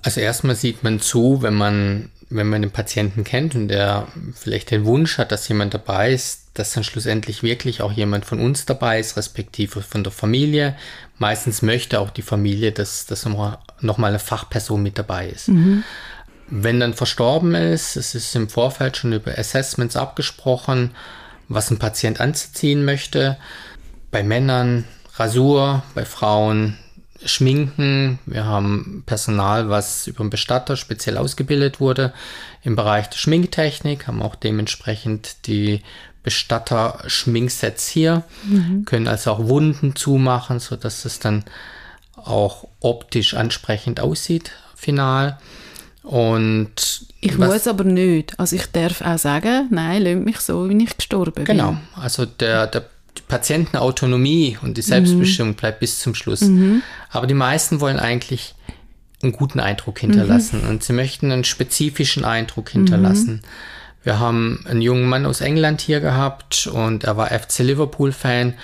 [0.03, 4.71] Also erstmal sieht man zu, wenn man, wenn man den Patienten kennt und der vielleicht
[4.71, 8.65] den Wunsch hat, dass jemand dabei ist, dass dann schlussendlich wirklich auch jemand von uns
[8.65, 10.77] dabei ist, respektive von der Familie.
[11.19, 15.49] Meistens möchte auch die Familie, dass, dass nochmal eine Fachperson mit dabei ist.
[15.49, 15.85] Mhm.
[16.55, 20.91] Wenn dann verstorben ist, es ist im Vorfeld schon über Assessments abgesprochen,
[21.49, 23.39] was ein Patient anzuziehen möchte.
[24.11, 24.85] Bei Männern
[25.15, 26.77] Rasur, bei Frauen
[27.25, 28.19] Schminken.
[28.27, 32.13] Wir haben Personal, was über einen Bestatter speziell ausgebildet wurde
[32.63, 35.81] im Bereich der Schminktechnik, haben auch dementsprechend die
[36.23, 38.85] Bestatter-Schminksets hier, mhm.
[38.85, 41.45] können also auch Wunden zumachen, sodass es dann
[42.17, 45.39] auch optisch ansprechend aussieht, final.
[46.03, 48.39] Und ich muss aber nicht.
[48.39, 51.69] Also ich darf auch sagen, nein, lass mich so, wie ich gestorben genau.
[51.71, 51.79] bin.
[51.79, 52.03] Genau.
[52.03, 52.85] Also der, der
[53.17, 55.57] die Patientenautonomie und die Selbstbestimmung mhm.
[55.57, 56.43] bleibt bis zum Schluss.
[56.43, 56.83] Mhm.
[57.11, 58.55] Aber die meisten wollen eigentlich
[59.23, 60.69] einen guten Eindruck hinterlassen mhm.
[60.71, 63.35] und sie möchten einen spezifischen Eindruck hinterlassen.
[63.35, 63.41] Mhm.
[64.03, 68.55] Wir haben einen jungen Mann aus England hier gehabt und er war FC Liverpool-Fan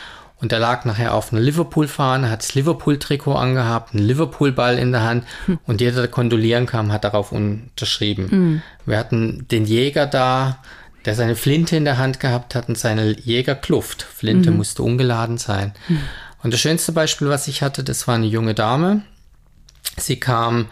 [0.40, 5.02] Und er lag nachher auf einer Liverpool-Fahne, hat das Liverpool-Trikot angehabt, einen Liverpool-Ball in der
[5.02, 5.58] Hand hm.
[5.66, 8.30] und jeder, der kondolieren kam, hat darauf unterschrieben.
[8.30, 8.62] Hm.
[8.86, 10.58] Wir hatten den Jäger da,
[11.04, 14.02] der seine Flinte in der Hand gehabt hat und seine Jägerkluft.
[14.02, 14.58] Flinte mhm.
[14.58, 15.72] musste ungeladen sein.
[15.88, 16.00] Mhm.
[16.42, 19.02] Und das schönste Beispiel, was ich hatte, das war eine junge Dame.
[19.96, 20.66] Sie kam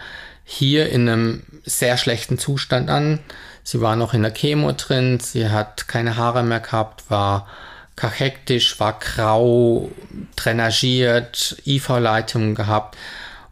[0.44, 3.20] hier in einem sehr schlechten Zustand an.
[3.62, 7.48] Sie war noch in der Chemo drin, sie hat keine Haare mehr gehabt, war
[7.96, 9.90] kachektisch, war grau,
[10.36, 12.96] drainagiert, IV-Leitungen gehabt.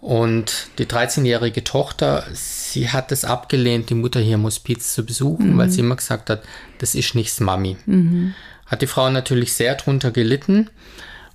[0.01, 5.55] Und die 13-jährige Tochter, sie hat es abgelehnt, die Mutter hier im Hospiz zu besuchen,
[5.55, 5.59] mhm.
[5.59, 6.43] weil sie immer gesagt hat,
[6.79, 7.79] das ist nichts Mami.
[7.87, 8.35] Mhm.
[8.67, 10.69] Hat die Frau natürlich sehr drunter gelitten.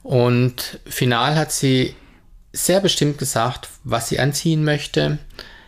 [0.04, 1.96] Und final hat sie
[2.54, 5.18] sehr bestimmt gesagt, was sie anziehen möchte.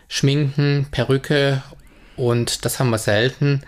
[0.08, 1.64] Schminken, Perücke
[2.18, 3.64] und das haben wir selten.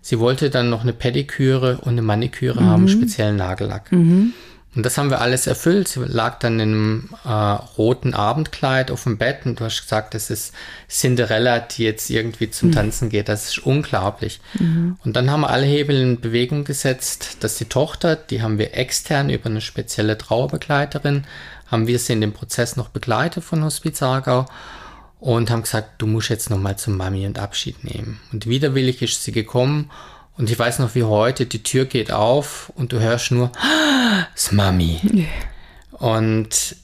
[0.00, 2.66] Sie wollte dann noch eine Pediküre und eine Maniküre mhm.
[2.66, 3.92] haben, speziellen Nagellack.
[3.92, 4.32] Mhm.
[4.74, 5.88] Und das haben wir alles erfüllt.
[5.88, 10.14] Sie lag dann in einem äh, roten Abendkleid auf dem Bett und du hast gesagt,
[10.14, 10.52] das ist
[10.88, 12.74] Cinderella, die jetzt irgendwie zum mhm.
[12.74, 13.28] Tanzen geht.
[13.28, 14.40] Das ist unglaublich.
[14.54, 14.96] Mhm.
[15.04, 18.74] Und dann haben wir alle Hebel in Bewegung gesetzt, dass die Tochter, die haben wir
[18.76, 21.24] extern über eine spezielle Trauerbegleiterin,
[21.66, 24.46] haben wir sie in dem Prozess noch begleitet von Hospiz Aargau
[25.20, 28.20] und haben gesagt, du musst jetzt nochmal zum Mami und Abschied nehmen.
[28.32, 29.90] Und widerwillig ist sie gekommen
[30.36, 33.50] und ich weiß noch wie heute, die Tür geht auf und du hörst nur,
[34.34, 35.26] das Mami.
[35.92, 36.76] Und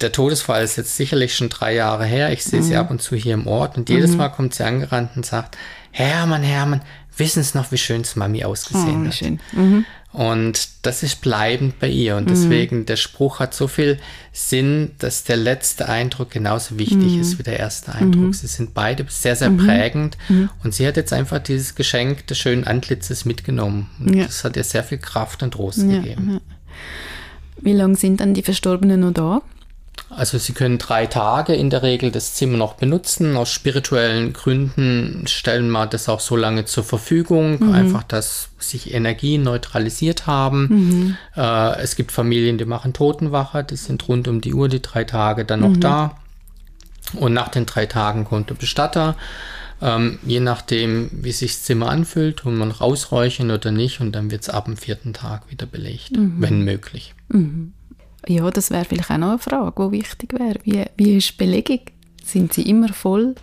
[0.00, 2.32] der Todesfall ist jetzt sicherlich schon drei Jahre her.
[2.32, 2.64] Ich sehe mhm.
[2.64, 4.18] sie ab und zu hier im Ort und jedes mhm.
[4.18, 5.58] Mal kommt sie angerannt und sagt,
[5.90, 6.82] Hermann, Hermann,
[7.16, 9.38] wissen Sie noch, wie schön das Mami ausgesehen oh, hat?
[9.52, 9.84] Mhm.
[10.12, 12.16] Und das ist bleibend bei ihr.
[12.16, 12.28] Und mhm.
[12.28, 13.98] deswegen, der Spruch hat so viel
[14.32, 17.20] Sinn, dass der letzte Eindruck genauso wichtig mhm.
[17.20, 18.28] ist wie der erste Eindruck.
[18.28, 18.32] Mhm.
[18.32, 19.66] Sie sind beide sehr, sehr mhm.
[19.66, 20.16] prägend.
[20.28, 20.48] Mhm.
[20.64, 23.90] Und sie hat jetzt einfach dieses Geschenk des schönen Antlitzes mitgenommen.
[24.00, 24.24] Und ja.
[24.24, 26.32] das hat ihr sehr viel Kraft und Trost ja, gegeben.
[26.32, 26.40] Ja.
[27.60, 29.42] Wie lange sind dann die Verstorbenen noch da?
[30.10, 33.36] Also Sie können drei Tage in der Regel das Zimmer noch benutzen.
[33.36, 37.72] Aus spirituellen Gründen stellen wir das auch so lange zur Verfügung, mhm.
[37.72, 40.68] einfach, dass sich Energien neutralisiert haben.
[40.68, 41.16] Mhm.
[41.36, 45.04] Äh, es gibt Familien, die machen Totenwache, die sind rund um die Uhr die drei
[45.04, 45.80] Tage dann noch mhm.
[45.80, 46.16] da.
[47.14, 49.16] Und nach den drei Tagen kommt der Bestatter.
[49.80, 54.00] Ähm, je nachdem, wie sich das Zimmer anfühlt, tun man rausräuchern oder nicht.
[54.00, 56.36] Und dann wird es ab dem vierten Tag wieder belegt, mhm.
[56.38, 57.14] wenn möglich.
[57.28, 57.74] Mhm.
[58.28, 60.58] Ja, das wäre vielleicht auch noch eine Frage, die wichtig wäre.
[60.62, 61.80] Wie, wie ist die Belegung?
[62.24, 63.34] Sind sie immer voll?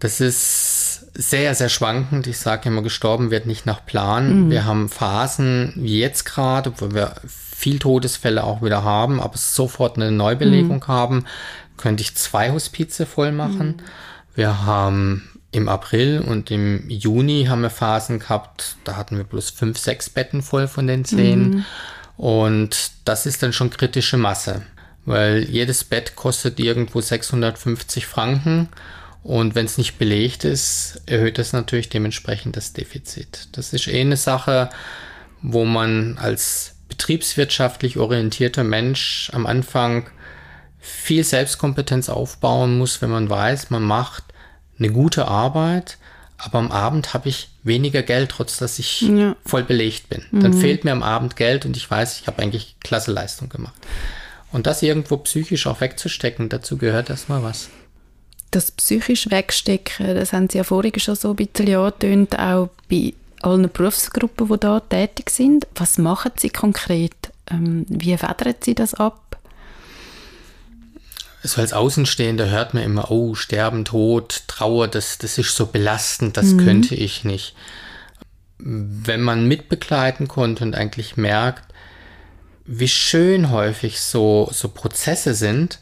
[0.00, 2.26] Das ist sehr, sehr schwankend.
[2.26, 4.46] Ich sage immer, gestorben wird nicht nach Plan.
[4.46, 4.50] Mhm.
[4.50, 9.96] Wir haben Phasen wie jetzt gerade, wo wir viel Todesfälle auch wieder haben, aber sofort
[9.96, 10.88] eine Neubelegung mhm.
[10.88, 11.24] haben,
[11.76, 13.68] könnte ich zwei Hospize voll machen.
[13.68, 13.82] Mhm.
[14.34, 19.50] Wir haben im April und im Juni haben wir Phasen gehabt, da hatten wir bloß
[19.50, 21.64] fünf, sechs Betten voll von den zehn.
[22.16, 24.62] Und das ist dann schon kritische Masse,
[25.04, 28.68] weil jedes Bett kostet irgendwo 650 Franken.
[29.22, 33.48] Und wenn es nicht belegt ist, erhöht das natürlich dementsprechend das Defizit.
[33.52, 34.68] Das ist eh eine Sache,
[35.40, 40.10] wo man als betriebswirtschaftlich orientierter Mensch am Anfang
[40.78, 44.24] viel Selbstkompetenz aufbauen muss, wenn man weiß, man macht
[44.78, 45.96] eine gute Arbeit,
[46.38, 49.36] aber am Abend habe ich weniger Geld, trotz dass ich ja.
[49.46, 50.24] voll belegt bin.
[50.32, 50.60] Dann mhm.
[50.60, 53.74] fehlt mir am Abend Geld und ich weiß, ich habe eigentlich klasse Leistung gemacht.
[54.52, 57.70] Und das irgendwo psychisch auch wegzustecken, dazu gehört erstmal was.
[58.50, 63.14] Das psychisch wegstecken, das haben Sie ja vorhin schon so ein bisschen angetönt, auch bei
[63.42, 65.66] allen Berufsgruppen, die da tätig sind.
[65.74, 67.14] Was machen Sie konkret?
[67.50, 69.38] Ähm, wie federn Sie das ab?
[71.44, 76.36] So als Außenstehender hört man immer, oh, Sterben, Tod, Trauer, das, das ist so belastend,
[76.38, 76.64] das mhm.
[76.64, 77.54] könnte ich nicht.
[78.58, 81.64] Wenn man mitbegleiten konnte und eigentlich merkt,
[82.64, 85.80] wie schön häufig so, so Prozesse sind,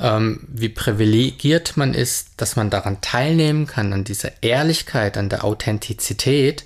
[0.00, 5.44] ähm, wie privilegiert man ist, dass man daran teilnehmen kann, an dieser Ehrlichkeit, an der
[5.44, 6.64] Authentizität,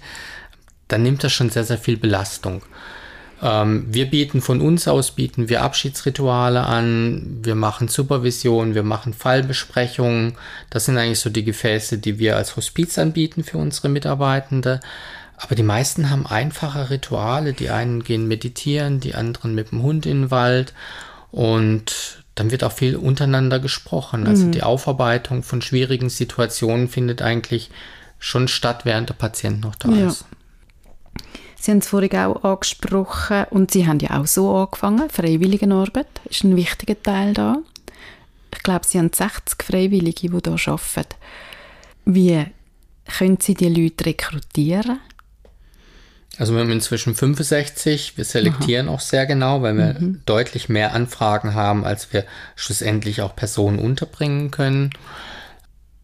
[0.89, 2.63] dann nimmt das schon sehr, sehr viel Belastung.
[3.43, 9.15] Ähm, wir bieten von uns aus, bieten wir Abschiedsrituale an, wir machen Supervision, wir machen
[9.15, 10.35] Fallbesprechungen.
[10.69, 14.81] Das sind eigentlich so die Gefäße, die wir als Hospiz anbieten für unsere Mitarbeitende.
[15.37, 17.55] Aber die meisten haben einfache Rituale.
[17.55, 20.75] Die einen gehen meditieren, die anderen mit dem Hund in den Wald.
[21.31, 24.27] Und dann wird auch viel untereinander gesprochen.
[24.27, 24.53] Also mhm.
[24.53, 27.71] die Aufarbeitung von schwierigen Situationen findet eigentlich
[28.19, 30.09] schon statt, während der Patient noch da ja.
[30.09, 30.27] ist.
[31.61, 35.11] Sie haben es vorhin auch angesprochen und Sie haben ja auch so angefangen.
[35.11, 37.59] Freiwilligenarbeit ist ein wichtiger Teil da.
[38.55, 41.15] Ich glaube, Sie haben 60 Freiwillige, die hier arbeiten.
[42.07, 42.47] Wie
[43.19, 45.01] können Sie die Leute rekrutieren?
[46.39, 48.17] Also wir haben inzwischen 65.
[48.17, 48.95] Wir selektieren Aha.
[48.95, 50.23] auch sehr genau, weil wir mhm.
[50.25, 52.25] deutlich mehr Anfragen haben, als wir
[52.57, 54.95] schlussendlich auch Personen unterbringen können.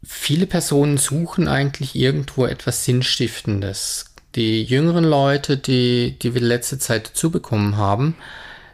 [0.04, 4.15] Viele Personen suchen eigentlich irgendwo etwas Sinnstiftendes.
[4.36, 8.14] Die jüngeren Leute, die, die wir letzte Zeit dazu bekommen haben,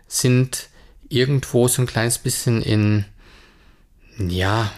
[0.09, 0.69] sind
[1.09, 3.05] irgendwo so ein kleines bisschen in,
[4.19, 4.73] ja,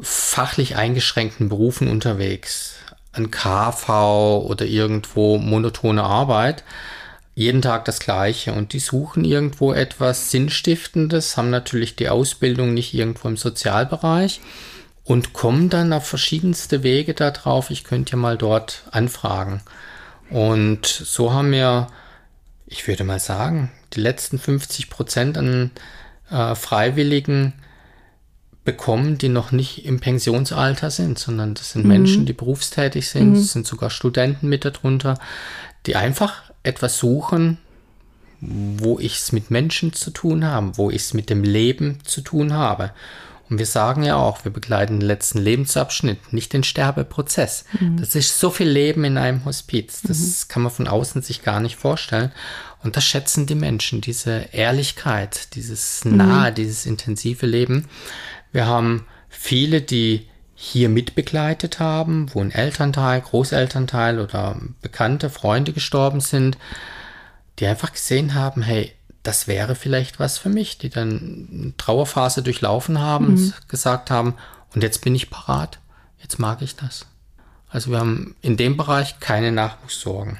[0.00, 2.76] fachlich eingeschränkten Berufen unterwegs.
[3.12, 6.62] Ein KV oder irgendwo monotone Arbeit.
[7.34, 8.52] Jeden Tag das Gleiche.
[8.52, 14.40] Und die suchen irgendwo etwas Sinnstiftendes, haben natürlich die Ausbildung nicht irgendwo im Sozialbereich
[15.04, 19.60] und kommen dann auf verschiedenste Wege darauf, ich könnte ja mal dort anfragen.
[20.30, 21.88] Und so haben wir,
[22.66, 25.70] ich würde mal sagen, die letzten 50 Prozent an
[26.30, 27.52] äh, Freiwilligen
[28.64, 31.88] bekommen, die noch nicht im Pensionsalter sind, sondern das sind mhm.
[31.88, 33.42] Menschen, die berufstätig sind, mhm.
[33.42, 35.18] sind sogar Studenten mit darunter,
[35.84, 37.58] die einfach etwas suchen,
[38.40, 42.22] wo ich es mit Menschen zu tun habe, wo ich es mit dem Leben zu
[42.22, 42.92] tun habe.
[43.50, 47.64] Und wir sagen ja auch, wir begleiten den letzten Lebensabschnitt, nicht den Sterbeprozess.
[47.78, 47.98] Mhm.
[47.98, 50.00] Das ist so viel Leben in einem Hospiz.
[50.02, 50.48] Das mhm.
[50.48, 52.32] kann man von außen sich gar nicht vorstellen.
[52.82, 56.54] Und das schätzen die Menschen, diese Ehrlichkeit, dieses nahe, mhm.
[56.54, 57.86] dieses intensive Leben.
[58.52, 66.20] Wir haben viele, die hier mitbegleitet haben, wo ein Elternteil, Großelternteil oder bekannte Freunde gestorben
[66.20, 66.56] sind,
[67.58, 68.92] die einfach gesehen haben, hey,
[69.24, 73.52] das wäre vielleicht was für mich, die dann eine Trauerphase durchlaufen haben, mhm.
[73.68, 74.34] gesagt haben,
[74.74, 75.78] und jetzt bin ich parat,
[76.20, 77.06] jetzt mag ich das.
[77.68, 80.38] Also wir haben in dem Bereich keine Nachwuchssorgen.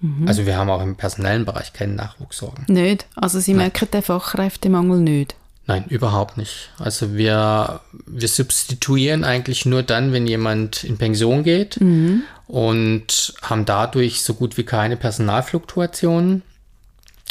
[0.00, 0.28] Mhm.
[0.28, 2.66] Also wir haben auch im personellen Bereich keine Nachwuchssorgen.
[2.68, 3.06] Nicht?
[3.14, 3.68] Also Sie Nein.
[3.68, 5.36] merken den Fachkräftemangel nicht?
[5.66, 6.70] Nein, überhaupt nicht.
[6.78, 12.24] Also wir, wir substituieren eigentlich nur dann, wenn jemand in Pension geht mhm.
[12.48, 16.42] und haben dadurch so gut wie keine Personalfluktuationen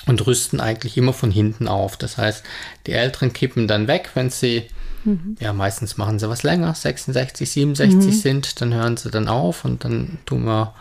[0.06, 1.98] und rüsten eigentlich immer von hinten auf.
[1.98, 2.44] Das heißt,
[2.88, 4.64] die Älteren kippen dann weg, wenn sie,
[5.04, 5.38] mhm.
[5.40, 8.12] ja, meistens machen sie was länger, 66, 67 mhm.
[8.12, 10.74] sind, dann hören sie dann auf und dann tun wir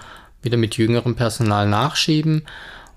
[0.43, 2.43] wieder mit jüngerem Personal nachschieben.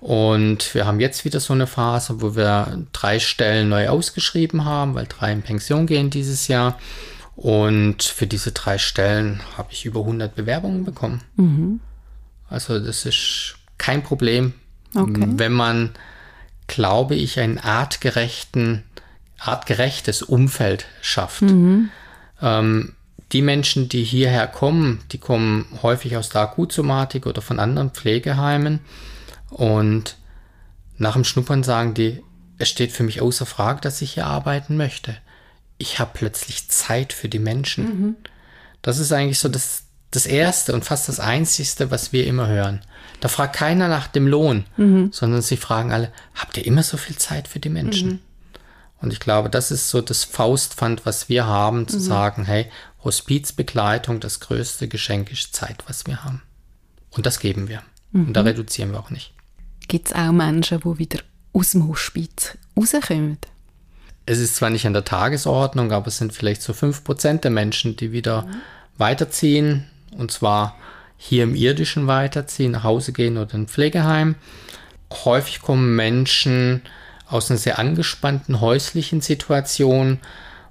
[0.00, 4.94] Und wir haben jetzt wieder so eine Phase, wo wir drei Stellen neu ausgeschrieben haben,
[4.94, 6.78] weil drei in Pension gehen dieses Jahr.
[7.34, 11.22] Und für diese drei Stellen habe ich über 100 Bewerbungen bekommen.
[11.36, 11.80] Mhm.
[12.48, 14.54] Also das ist kein Problem,
[14.94, 15.26] okay.
[15.36, 15.90] wenn man,
[16.66, 18.82] glaube ich, ein artgerechten,
[19.38, 21.42] artgerechtes Umfeld schafft.
[21.42, 21.90] Mhm.
[22.42, 22.94] Ähm,
[23.32, 28.80] die Menschen, die hierher kommen, die kommen häufig aus der Akutsomatik oder von anderen Pflegeheimen.
[29.50, 30.16] Und
[30.98, 32.22] nach dem Schnuppern sagen die,
[32.58, 35.16] es steht für mich außer Frage, dass ich hier arbeiten möchte.
[35.78, 37.84] Ich habe plötzlich Zeit für die Menschen.
[37.84, 38.16] Mhm.
[38.80, 42.80] Das ist eigentlich so das, das Erste und fast das Einzigste, was wir immer hören.
[43.20, 45.10] Da fragt keiner nach dem Lohn, mhm.
[45.12, 48.08] sondern sie fragen alle, habt ihr immer so viel Zeit für die Menschen?
[48.08, 48.18] Mhm.
[49.00, 52.02] Und ich glaube, das ist so das Faustpfand, was wir haben, zu mhm.
[52.02, 52.70] sagen, hey,
[53.04, 56.42] Hospizbegleitung, das größte Geschenk ist Zeit, was wir haben.
[57.10, 57.82] Und das geben wir.
[58.12, 58.48] Und da mhm.
[58.48, 59.32] reduzieren wir auch nicht
[59.88, 61.20] gibt es auch Menschen, die wieder
[61.52, 63.38] aus dem Hospiz rauskommen?
[64.26, 67.96] Es ist zwar nicht an der Tagesordnung, aber es sind vielleicht so 5% der Menschen,
[67.96, 68.54] die wieder mhm.
[68.98, 69.86] weiterziehen.
[70.16, 70.76] Und zwar
[71.16, 74.34] hier im irdischen weiterziehen, nach Hause gehen oder in Pflegeheim.
[75.24, 76.82] Häufig kommen Menschen
[77.28, 80.20] aus einer sehr angespannten häuslichen Situation,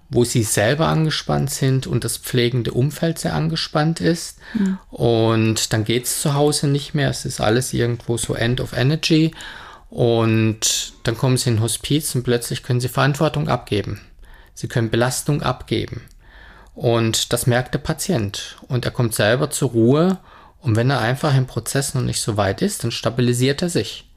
[0.10, 4.40] wo sie selber angespannt sind und das pflegende Umfeld sehr angespannt ist.
[4.54, 4.78] Mhm.
[4.90, 7.10] Und dann geht es zu Hause nicht mehr.
[7.10, 9.32] Es ist alles irgendwo so End of Energy.
[9.90, 14.02] Und dann kommen sie in Hospiz und plötzlich können sie Verantwortung abgeben.
[14.54, 16.02] Sie können Belastung abgeben.
[16.76, 18.58] Und das merkt der Patient.
[18.68, 20.18] Und er kommt selber zur Ruhe.
[20.66, 24.10] Und wenn er einfach im Prozess noch nicht so weit ist, dann stabilisiert er sich.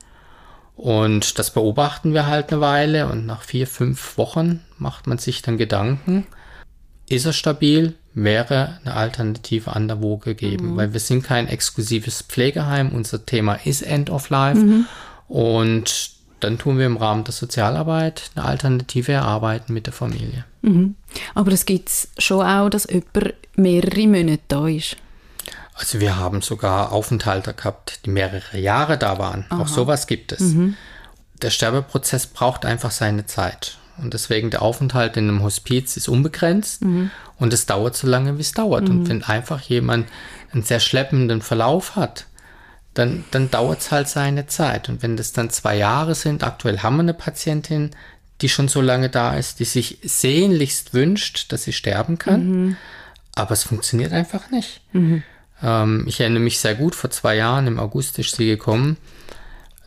[0.76, 5.42] Und das beobachten wir halt eine Weile und nach vier, fünf Wochen macht man sich
[5.42, 6.26] dann Gedanken,
[7.11, 10.76] ist er stabil, wäre eine Alternative an der Woge geben, mhm.
[10.76, 14.86] weil wir sind kein exklusives Pflegeheim, unser Thema ist End of Life mhm.
[15.28, 20.44] und dann tun wir im Rahmen der Sozialarbeit eine Alternative erarbeiten mit der Familie.
[20.62, 20.94] Mhm.
[21.34, 24.96] Aber es gibt schon auch, dass jemand mehrere Monate da ist.
[25.78, 29.46] Also wir haben sogar Aufenthalte gehabt, die mehrere Jahre da waren.
[29.48, 29.62] Aha.
[29.62, 30.40] Auch sowas gibt es.
[30.40, 30.76] Mhm.
[31.40, 33.78] Der Sterbeprozess braucht einfach seine Zeit.
[33.96, 37.10] Und deswegen der Aufenthalt in einem Hospiz ist unbegrenzt mhm.
[37.36, 38.88] und es dauert so lange, wie es dauert.
[38.88, 38.90] Mhm.
[38.90, 40.08] Und wenn einfach jemand
[40.52, 42.26] einen sehr schleppenden Verlauf hat,
[42.94, 44.88] dann, dann dauert es halt seine Zeit.
[44.88, 47.92] Und wenn das dann zwei Jahre sind, aktuell haben wir eine Patientin,
[48.40, 52.76] die schon so lange da ist, die sich sehnlichst wünscht, dass sie sterben kann, mhm.
[53.34, 54.80] aber es funktioniert einfach nicht.
[55.62, 58.96] Ähm, ich erinnere mich sehr gut, vor zwei Jahren, im August ist sie gekommen.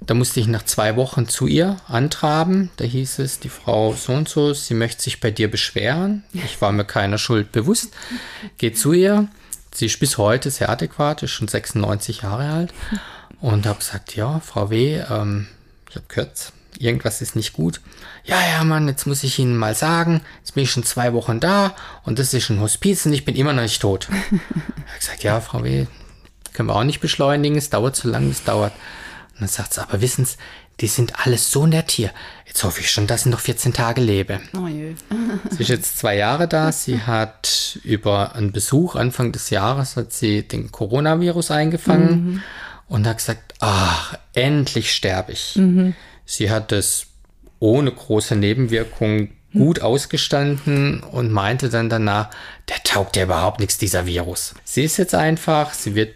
[0.03, 2.72] Da musste ich nach zwei Wochen zu ihr antraben.
[2.78, 6.24] Da hieß es, die Frau so und so, sie möchte sich bei dir beschweren.
[6.34, 7.93] Ich war mir keiner Schuld bewusst.
[8.57, 9.28] Geh zu ihr.
[9.74, 12.74] Sie ist bis heute sehr adäquat, ist schon 96 Jahre alt.
[13.39, 15.47] Und habe gesagt, ja, Frau W., ähm,
[15.89, 16.51] ich habe gehört,
[16.82, 17.82] irgendwas ist nicht gut.
[18.23, 21.39] Ja, ja, Mann, jetzt muss ich Ihnen mal sagen, jetzt bin ich schon zwei Wochen
[21.39, 24.07] da und das ist ein Hospiz und ich bin immer noch nicht tot.
[24.32, 25.88] ich habe gesagt, ja, Frau W.,
[26.53, 28.73] können wir auch nicht beschleunigen, es dauert zu lange, es dauert.
[29.34, 30.36] Und dann sagt sie, aber wissen Sie,
[30.82, 32.11] die sind alles so nett hier.
[32.45, 34.41] Jetzt hoffe ich schon, dass ich noch 14 Tage lebe.
[34.57, 34.95] Oh je.
[35.49, 36.71] sie ist jetzt zwei Jahre da.
[36.71, 42.43] Sie hat über einen Besuch Anfang des Jahres hat sie den Coronavirus eingefangen mhm.
[42.88, 45.55] und hat gesagt, ach, endlich sterbe ich.
[45.55, 45.93] Mhm.
[46.32, 47.07] Sie hat es
[47.59, 49.84] ohne große Nebenwirkungen gut mhm.
[49.84, 52.29] ausgestanden und meinte dann danach,
[52.69, 54.55] der taugt ja überhaupt nichts, dieser Virus.
[54.63, 56.15] Sie ist jetzt einfach, sie wird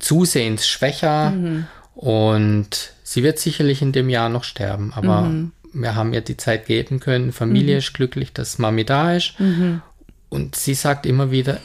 [0.00, 1.66] zusehends schwächer mhm.
[1.94, 5.52] und sie wird sicherlich in dem Jahr noch sterben, aber mhm.
[5.72, 7.30] wir haben ihr die Zeit geben können.
[7.30, 7.78] Familie mhm.
[7.78, 9.38] ist glücklich, dass Mami da ist.
[9.38, 9.82] Mhm.
[10.30, 11.60] Und sie sagt immer wieder,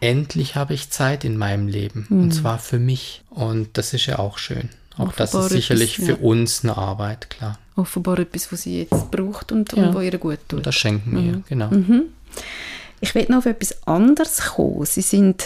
[0.00, 2.06] endlich habe ich Zeit in meinem Leben.
[2.08, 3.22] Und zwar für mich.
[3.28, 4.70] Und das ist ja auch schön.
[4.96, 6.28] Auch Offenbar das ist sicherlich etwas, für ja.
[6.28, 7.58] uns eine Arbeit, klar.
[7.76, 9.88] Offenbar etwas, was sie jetzt braucht und, ja.
[9.88, 10.64] und was ihr gut tut.
[10.64, 11.44] Das schenken wir, mhm.
[11.48, 11.70] genau.
[11.70, 12.02] Mhm.
[13.00, 14.86] Ich will noch auf etwas anderes kommen.
[14.86, 15.44] Sie sind,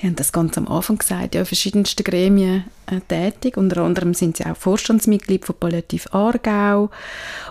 [0.00, 3.56] Sie haben das ganz am Anfang gesagt, ja, in verschiedensten Gremien äh, tätig.
[3.56, 6.90] Unter anderem sind Sie auch Vorstandsmitglied von Palliativ Aargau.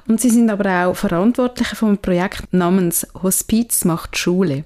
[0.07, 4.63] Und Sie sind aber auch Verantwortliche von einem Projekt namens Hospiz macht Schule.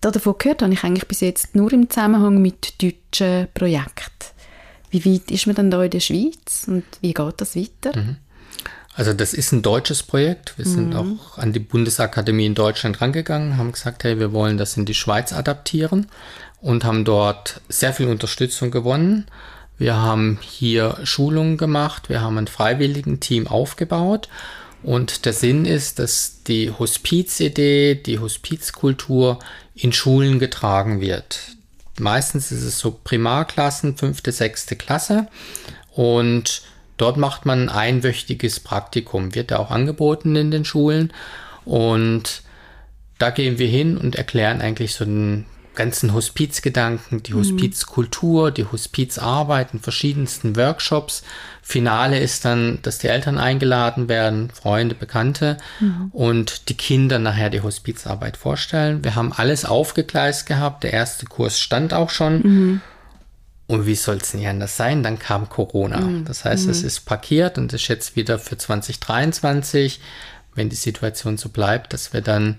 [0.00, 4.29] Davon gehört habe ich eigentlich bis jetzt nur im Zusammenhang mit deutschen Projekten.
[4.90, 7.96] Wie weit ist man dann da in der Schweiz und wie geht das weiter?
[7.96, 8.16] Mhm.
[8.94, 10.58] Also das ist ein deutsches Projekt.
[10.58, 10.74] Wir mhm.
[10.74, 14.84] sind auch an die Bundesakademie in Deutschland rangegangen, haben gesagt, hey, wir wollen das in
[14.84, 16.08] die Schweiz adaptieren
[16.60, 19.26] und haben dort sehr viel Unterstützung gewonnen.
[19.78, 24.28] Wir haben hier Schulungen gemacht, wir haben ein freiwilligen Team aufgebaut
[24.82, 29.38] und der Sinn ist, dass die Hospizidee, die Hospizkultur
[29.74, 31.56] in Schulen getragen wird.
[32.00, 35.28] Meistens ist es so Primarklassen, fünfte, sechste Klasse.
[35.94, 36.62] Und
[36.96, 41.12] dort macht man ein einwöchiges Praktikum, wird ja auch angeboten in den Schulen.
[41.64, 42.42] Und
[43.18, 47.38] da gehen wir hin und erklären eigentlich so einen ganzen Hospizgedanken, die mhm.
[47.38, 51.22] Hospizkultur, die Hospizarbeit in verschiedensten Workshops.
[51.62, 56.08] Finale ist dann, dass die Eltern eingeladen werden, Freunde, Bekannte mhm.
[56.12, 59.04] und die Kinder nachher die Hospizarbeit vorstellen.
[59.04, 60.82] Wir haben alles aufgegleist gehabt.
[60.84, 62.42] Der erste Kurs stand auch schon.
[62.42, 62.80] Mhm.
[63.66, 65.04] Und wie soll es nicht anders sein?
[65.04, 66.00] Dann kam Corona.
[66.00, 66.24] Mhm.
[66.24, 66.88] Das heißt, es mhm.
[66.88, 70.00] ist parkiert und ist jetzt wieder für 2023,
[70.56, 72.56] wenn die Situation so bleibt, dass wir dann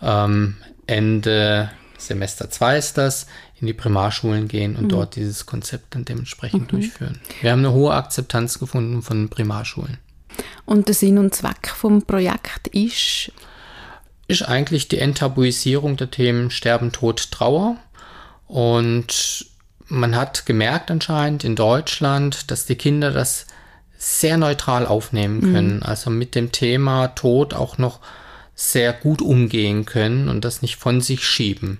[0.00, 3.26] ähm, Ende Semester 2 ist das,
[3.60, 4.88] in die Primarschulen gehen und mhm.
[4.88, 6.68] dort dieses Konzept dann dementsprechend mhm.
[6.68, 7.20] durchführen.
[7.40, 9.98] Wir haben eine hohe Akzeptanz gefunden von Primarschulen.
[10.64, 13.32] Und der Sinn und Zweck vom Projekt ist?
[14.26, 17.76] Ist eigentlich die Enttabuisierung der Themen Sterben, Tod, Trauer.
[18.46, 19.46] Und
[19.86, 23.46] man hat gemerkt anscheinend in Deutschland, dass die Kinder das
[23.96, 25.52] sehr neutral aufnehmen mhm.
[25.52, 25.76] können.
[25.76, 25.82] Mhm.
[25.82, 28.00] Also mit dem Thema Tod auch noch
[28.54, 31.78] sehr gut umgehen können und das nicht von sich schieben.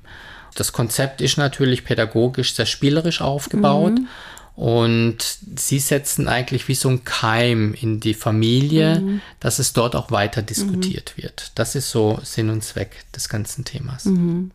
[0.54, 3.94] Das Konzept ist natürlich pädagogisch sehr spielerisch aufgebaut.
[3.94, 4.08] Mhm.
[4.56, 5.16] Und
[5.56, 9.20] sie setzen eigentlich wie so ein Keim in die Familie, mhm.
[9.40, 11.22] dass es dort auch weiter diskutiert mhm.
[11.22, 11.52] wird.
[11.56, 14.04] Das ist so Sinn und Zweck des ganzen Themas.
[14.04, 14.52] Mhm.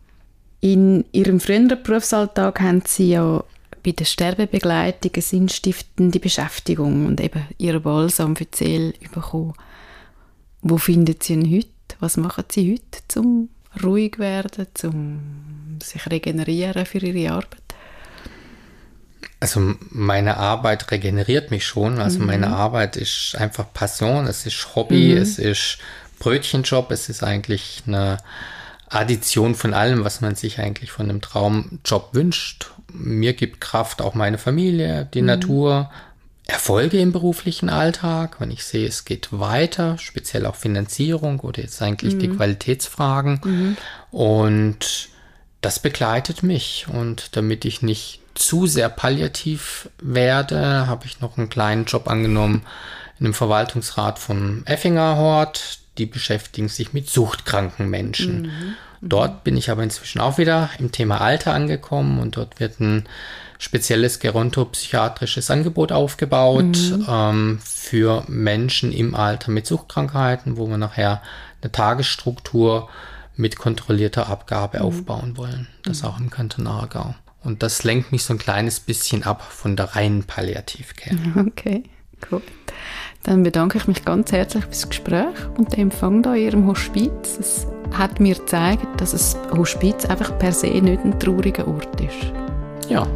[0.60, 3.44] In Ihrem früheren Berufsalltag haben Sie ja
[3.82, 9.54] bei der Sterbebegleitung eine sinnstiftende Beschäftigung und eben Ihr Balsam für die Seele bekommen.
[10.62, 11.68] Wo finden Sie ihn heute?
[11.98, 13.48] Was machen Sie heute, zum
[13.82, 15.20] ruhig werden, zum
[15.82, 17.60] sich regenerieren für Ihre Arbeit?
[19.40, 21.98] Also meine Arbeit regeneriert mich schon.
[21.98, 22.26] Also mhm.
[22.26, 25.22] meine Arbeit ist einfach Passion, es ist Hobby, mhm.
[25.22, 25.78] es ist
[26.18, 28.18] Brötchenjob, es ist eigentlich eine
[28.90, 32.72] Addition von allem, was man sich eigentlich von einem Traumjob wünscht.
[32.92, 35.28] Mir gibt Kraft auch meine Familie, die mhm.
[35.28, 35.90] Natur,
[36.46, 41.80] Erfolge im beruflichen Alltag, wenn ich sehe, es geht weiter, speziell auch Finanzierung oder jetzt
[41.80, 42.18] eigentlich mhm.
[42.18, 43.40] die Qualitätsfragen.
[43.44, 43.76] Mhm.
[44.10, 45.08] Und
[45.60, 46.86] das begleitet mich.
[46.88, 52.62] Und damit ich nicht zu sehr palliativ werde, habe ich noch einen kleinen Job angenommen
[53.18, 55.80] in einem Verwaltungsrat vom Effinger Hort.
[55.98, 58.42] Die beschäftigen sich mit suchtkranken Menschen.
[58.42, 58.74] Mhm.
[59.02, 63.06] Dort bin ich aber inzwischen auch wieder im Thema Alter angekommen und dort wird ein
[63.58, 67.06] spezielles gerontopsychiatrisches Angebot aufgebaut mhm.
[67.08, 71.22] ähm, für Menschen im Alter mit Suchtkrankheiten, wo wir nachher
[71.60, 72.88] eine Tagesstruktur
[73.40, 74.84] mit kontrollierter Abgabe mhm.
[74.84, 75.66] aufbauen wollen.
[75.82, 76.08] Das mhm.
[76.08, 77.14] auch im Kanton Aargau.
[77.42, 81.16] Und das lenkt mich so ein kleines bisschen ab von der reinen Palliativcare.
[81.46, 81.84] Okay,
[82.28, 82.42] gut.
[83.22, 87.38] Dann bedanke ich mich ganz herzlich fürs Gespräch und den Empfang da in Ihrem Hospiz.
[87.38, 92.32] Es hat mir gezeigt, dass das Hospiz einfach per se nicht ein trauriger Ort ist.
[92.88, 93.06] Ja,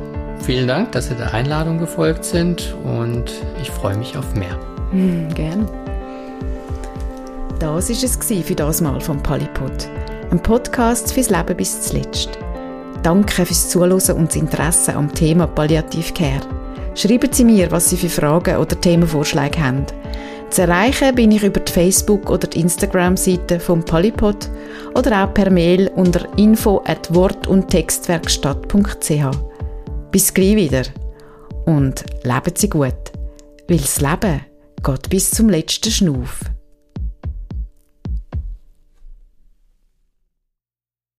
[0.40, 4.58] vielen Dank, dass Sie der Einladung gefolgt sind und ich freue mich auf mehr.
[4.92, 5.68] Mm, gern.
[7.58, 9.88] Das war es für das Mal vom Palipod.
[10.30, 12.30] Ein Podcast fürs Leben bis zuletzt.
[13.02, 16.40] Danke fürs Zuhören und das Interesse am Thema Palliativcare.
[16.94, 19.86] Schreiben Sie mir, was Sie für Fragen oder Themenvorschläge haben.
[20.50, 24.48] Zu erreichen bin ich über die Facebook- oder die Instagram-Seite vom Polypod
[24.94, 29.30] oder auch per Mail unter info at wort- und textwerkstatt.ch.
[30.10, 30.82] Bis gleich wieder
[31.66, 33.12] und leben Sie gut,
[33.68, 34.40] weil das Leben
[34.82, 36.40] geht bis zum letzten Schnuff.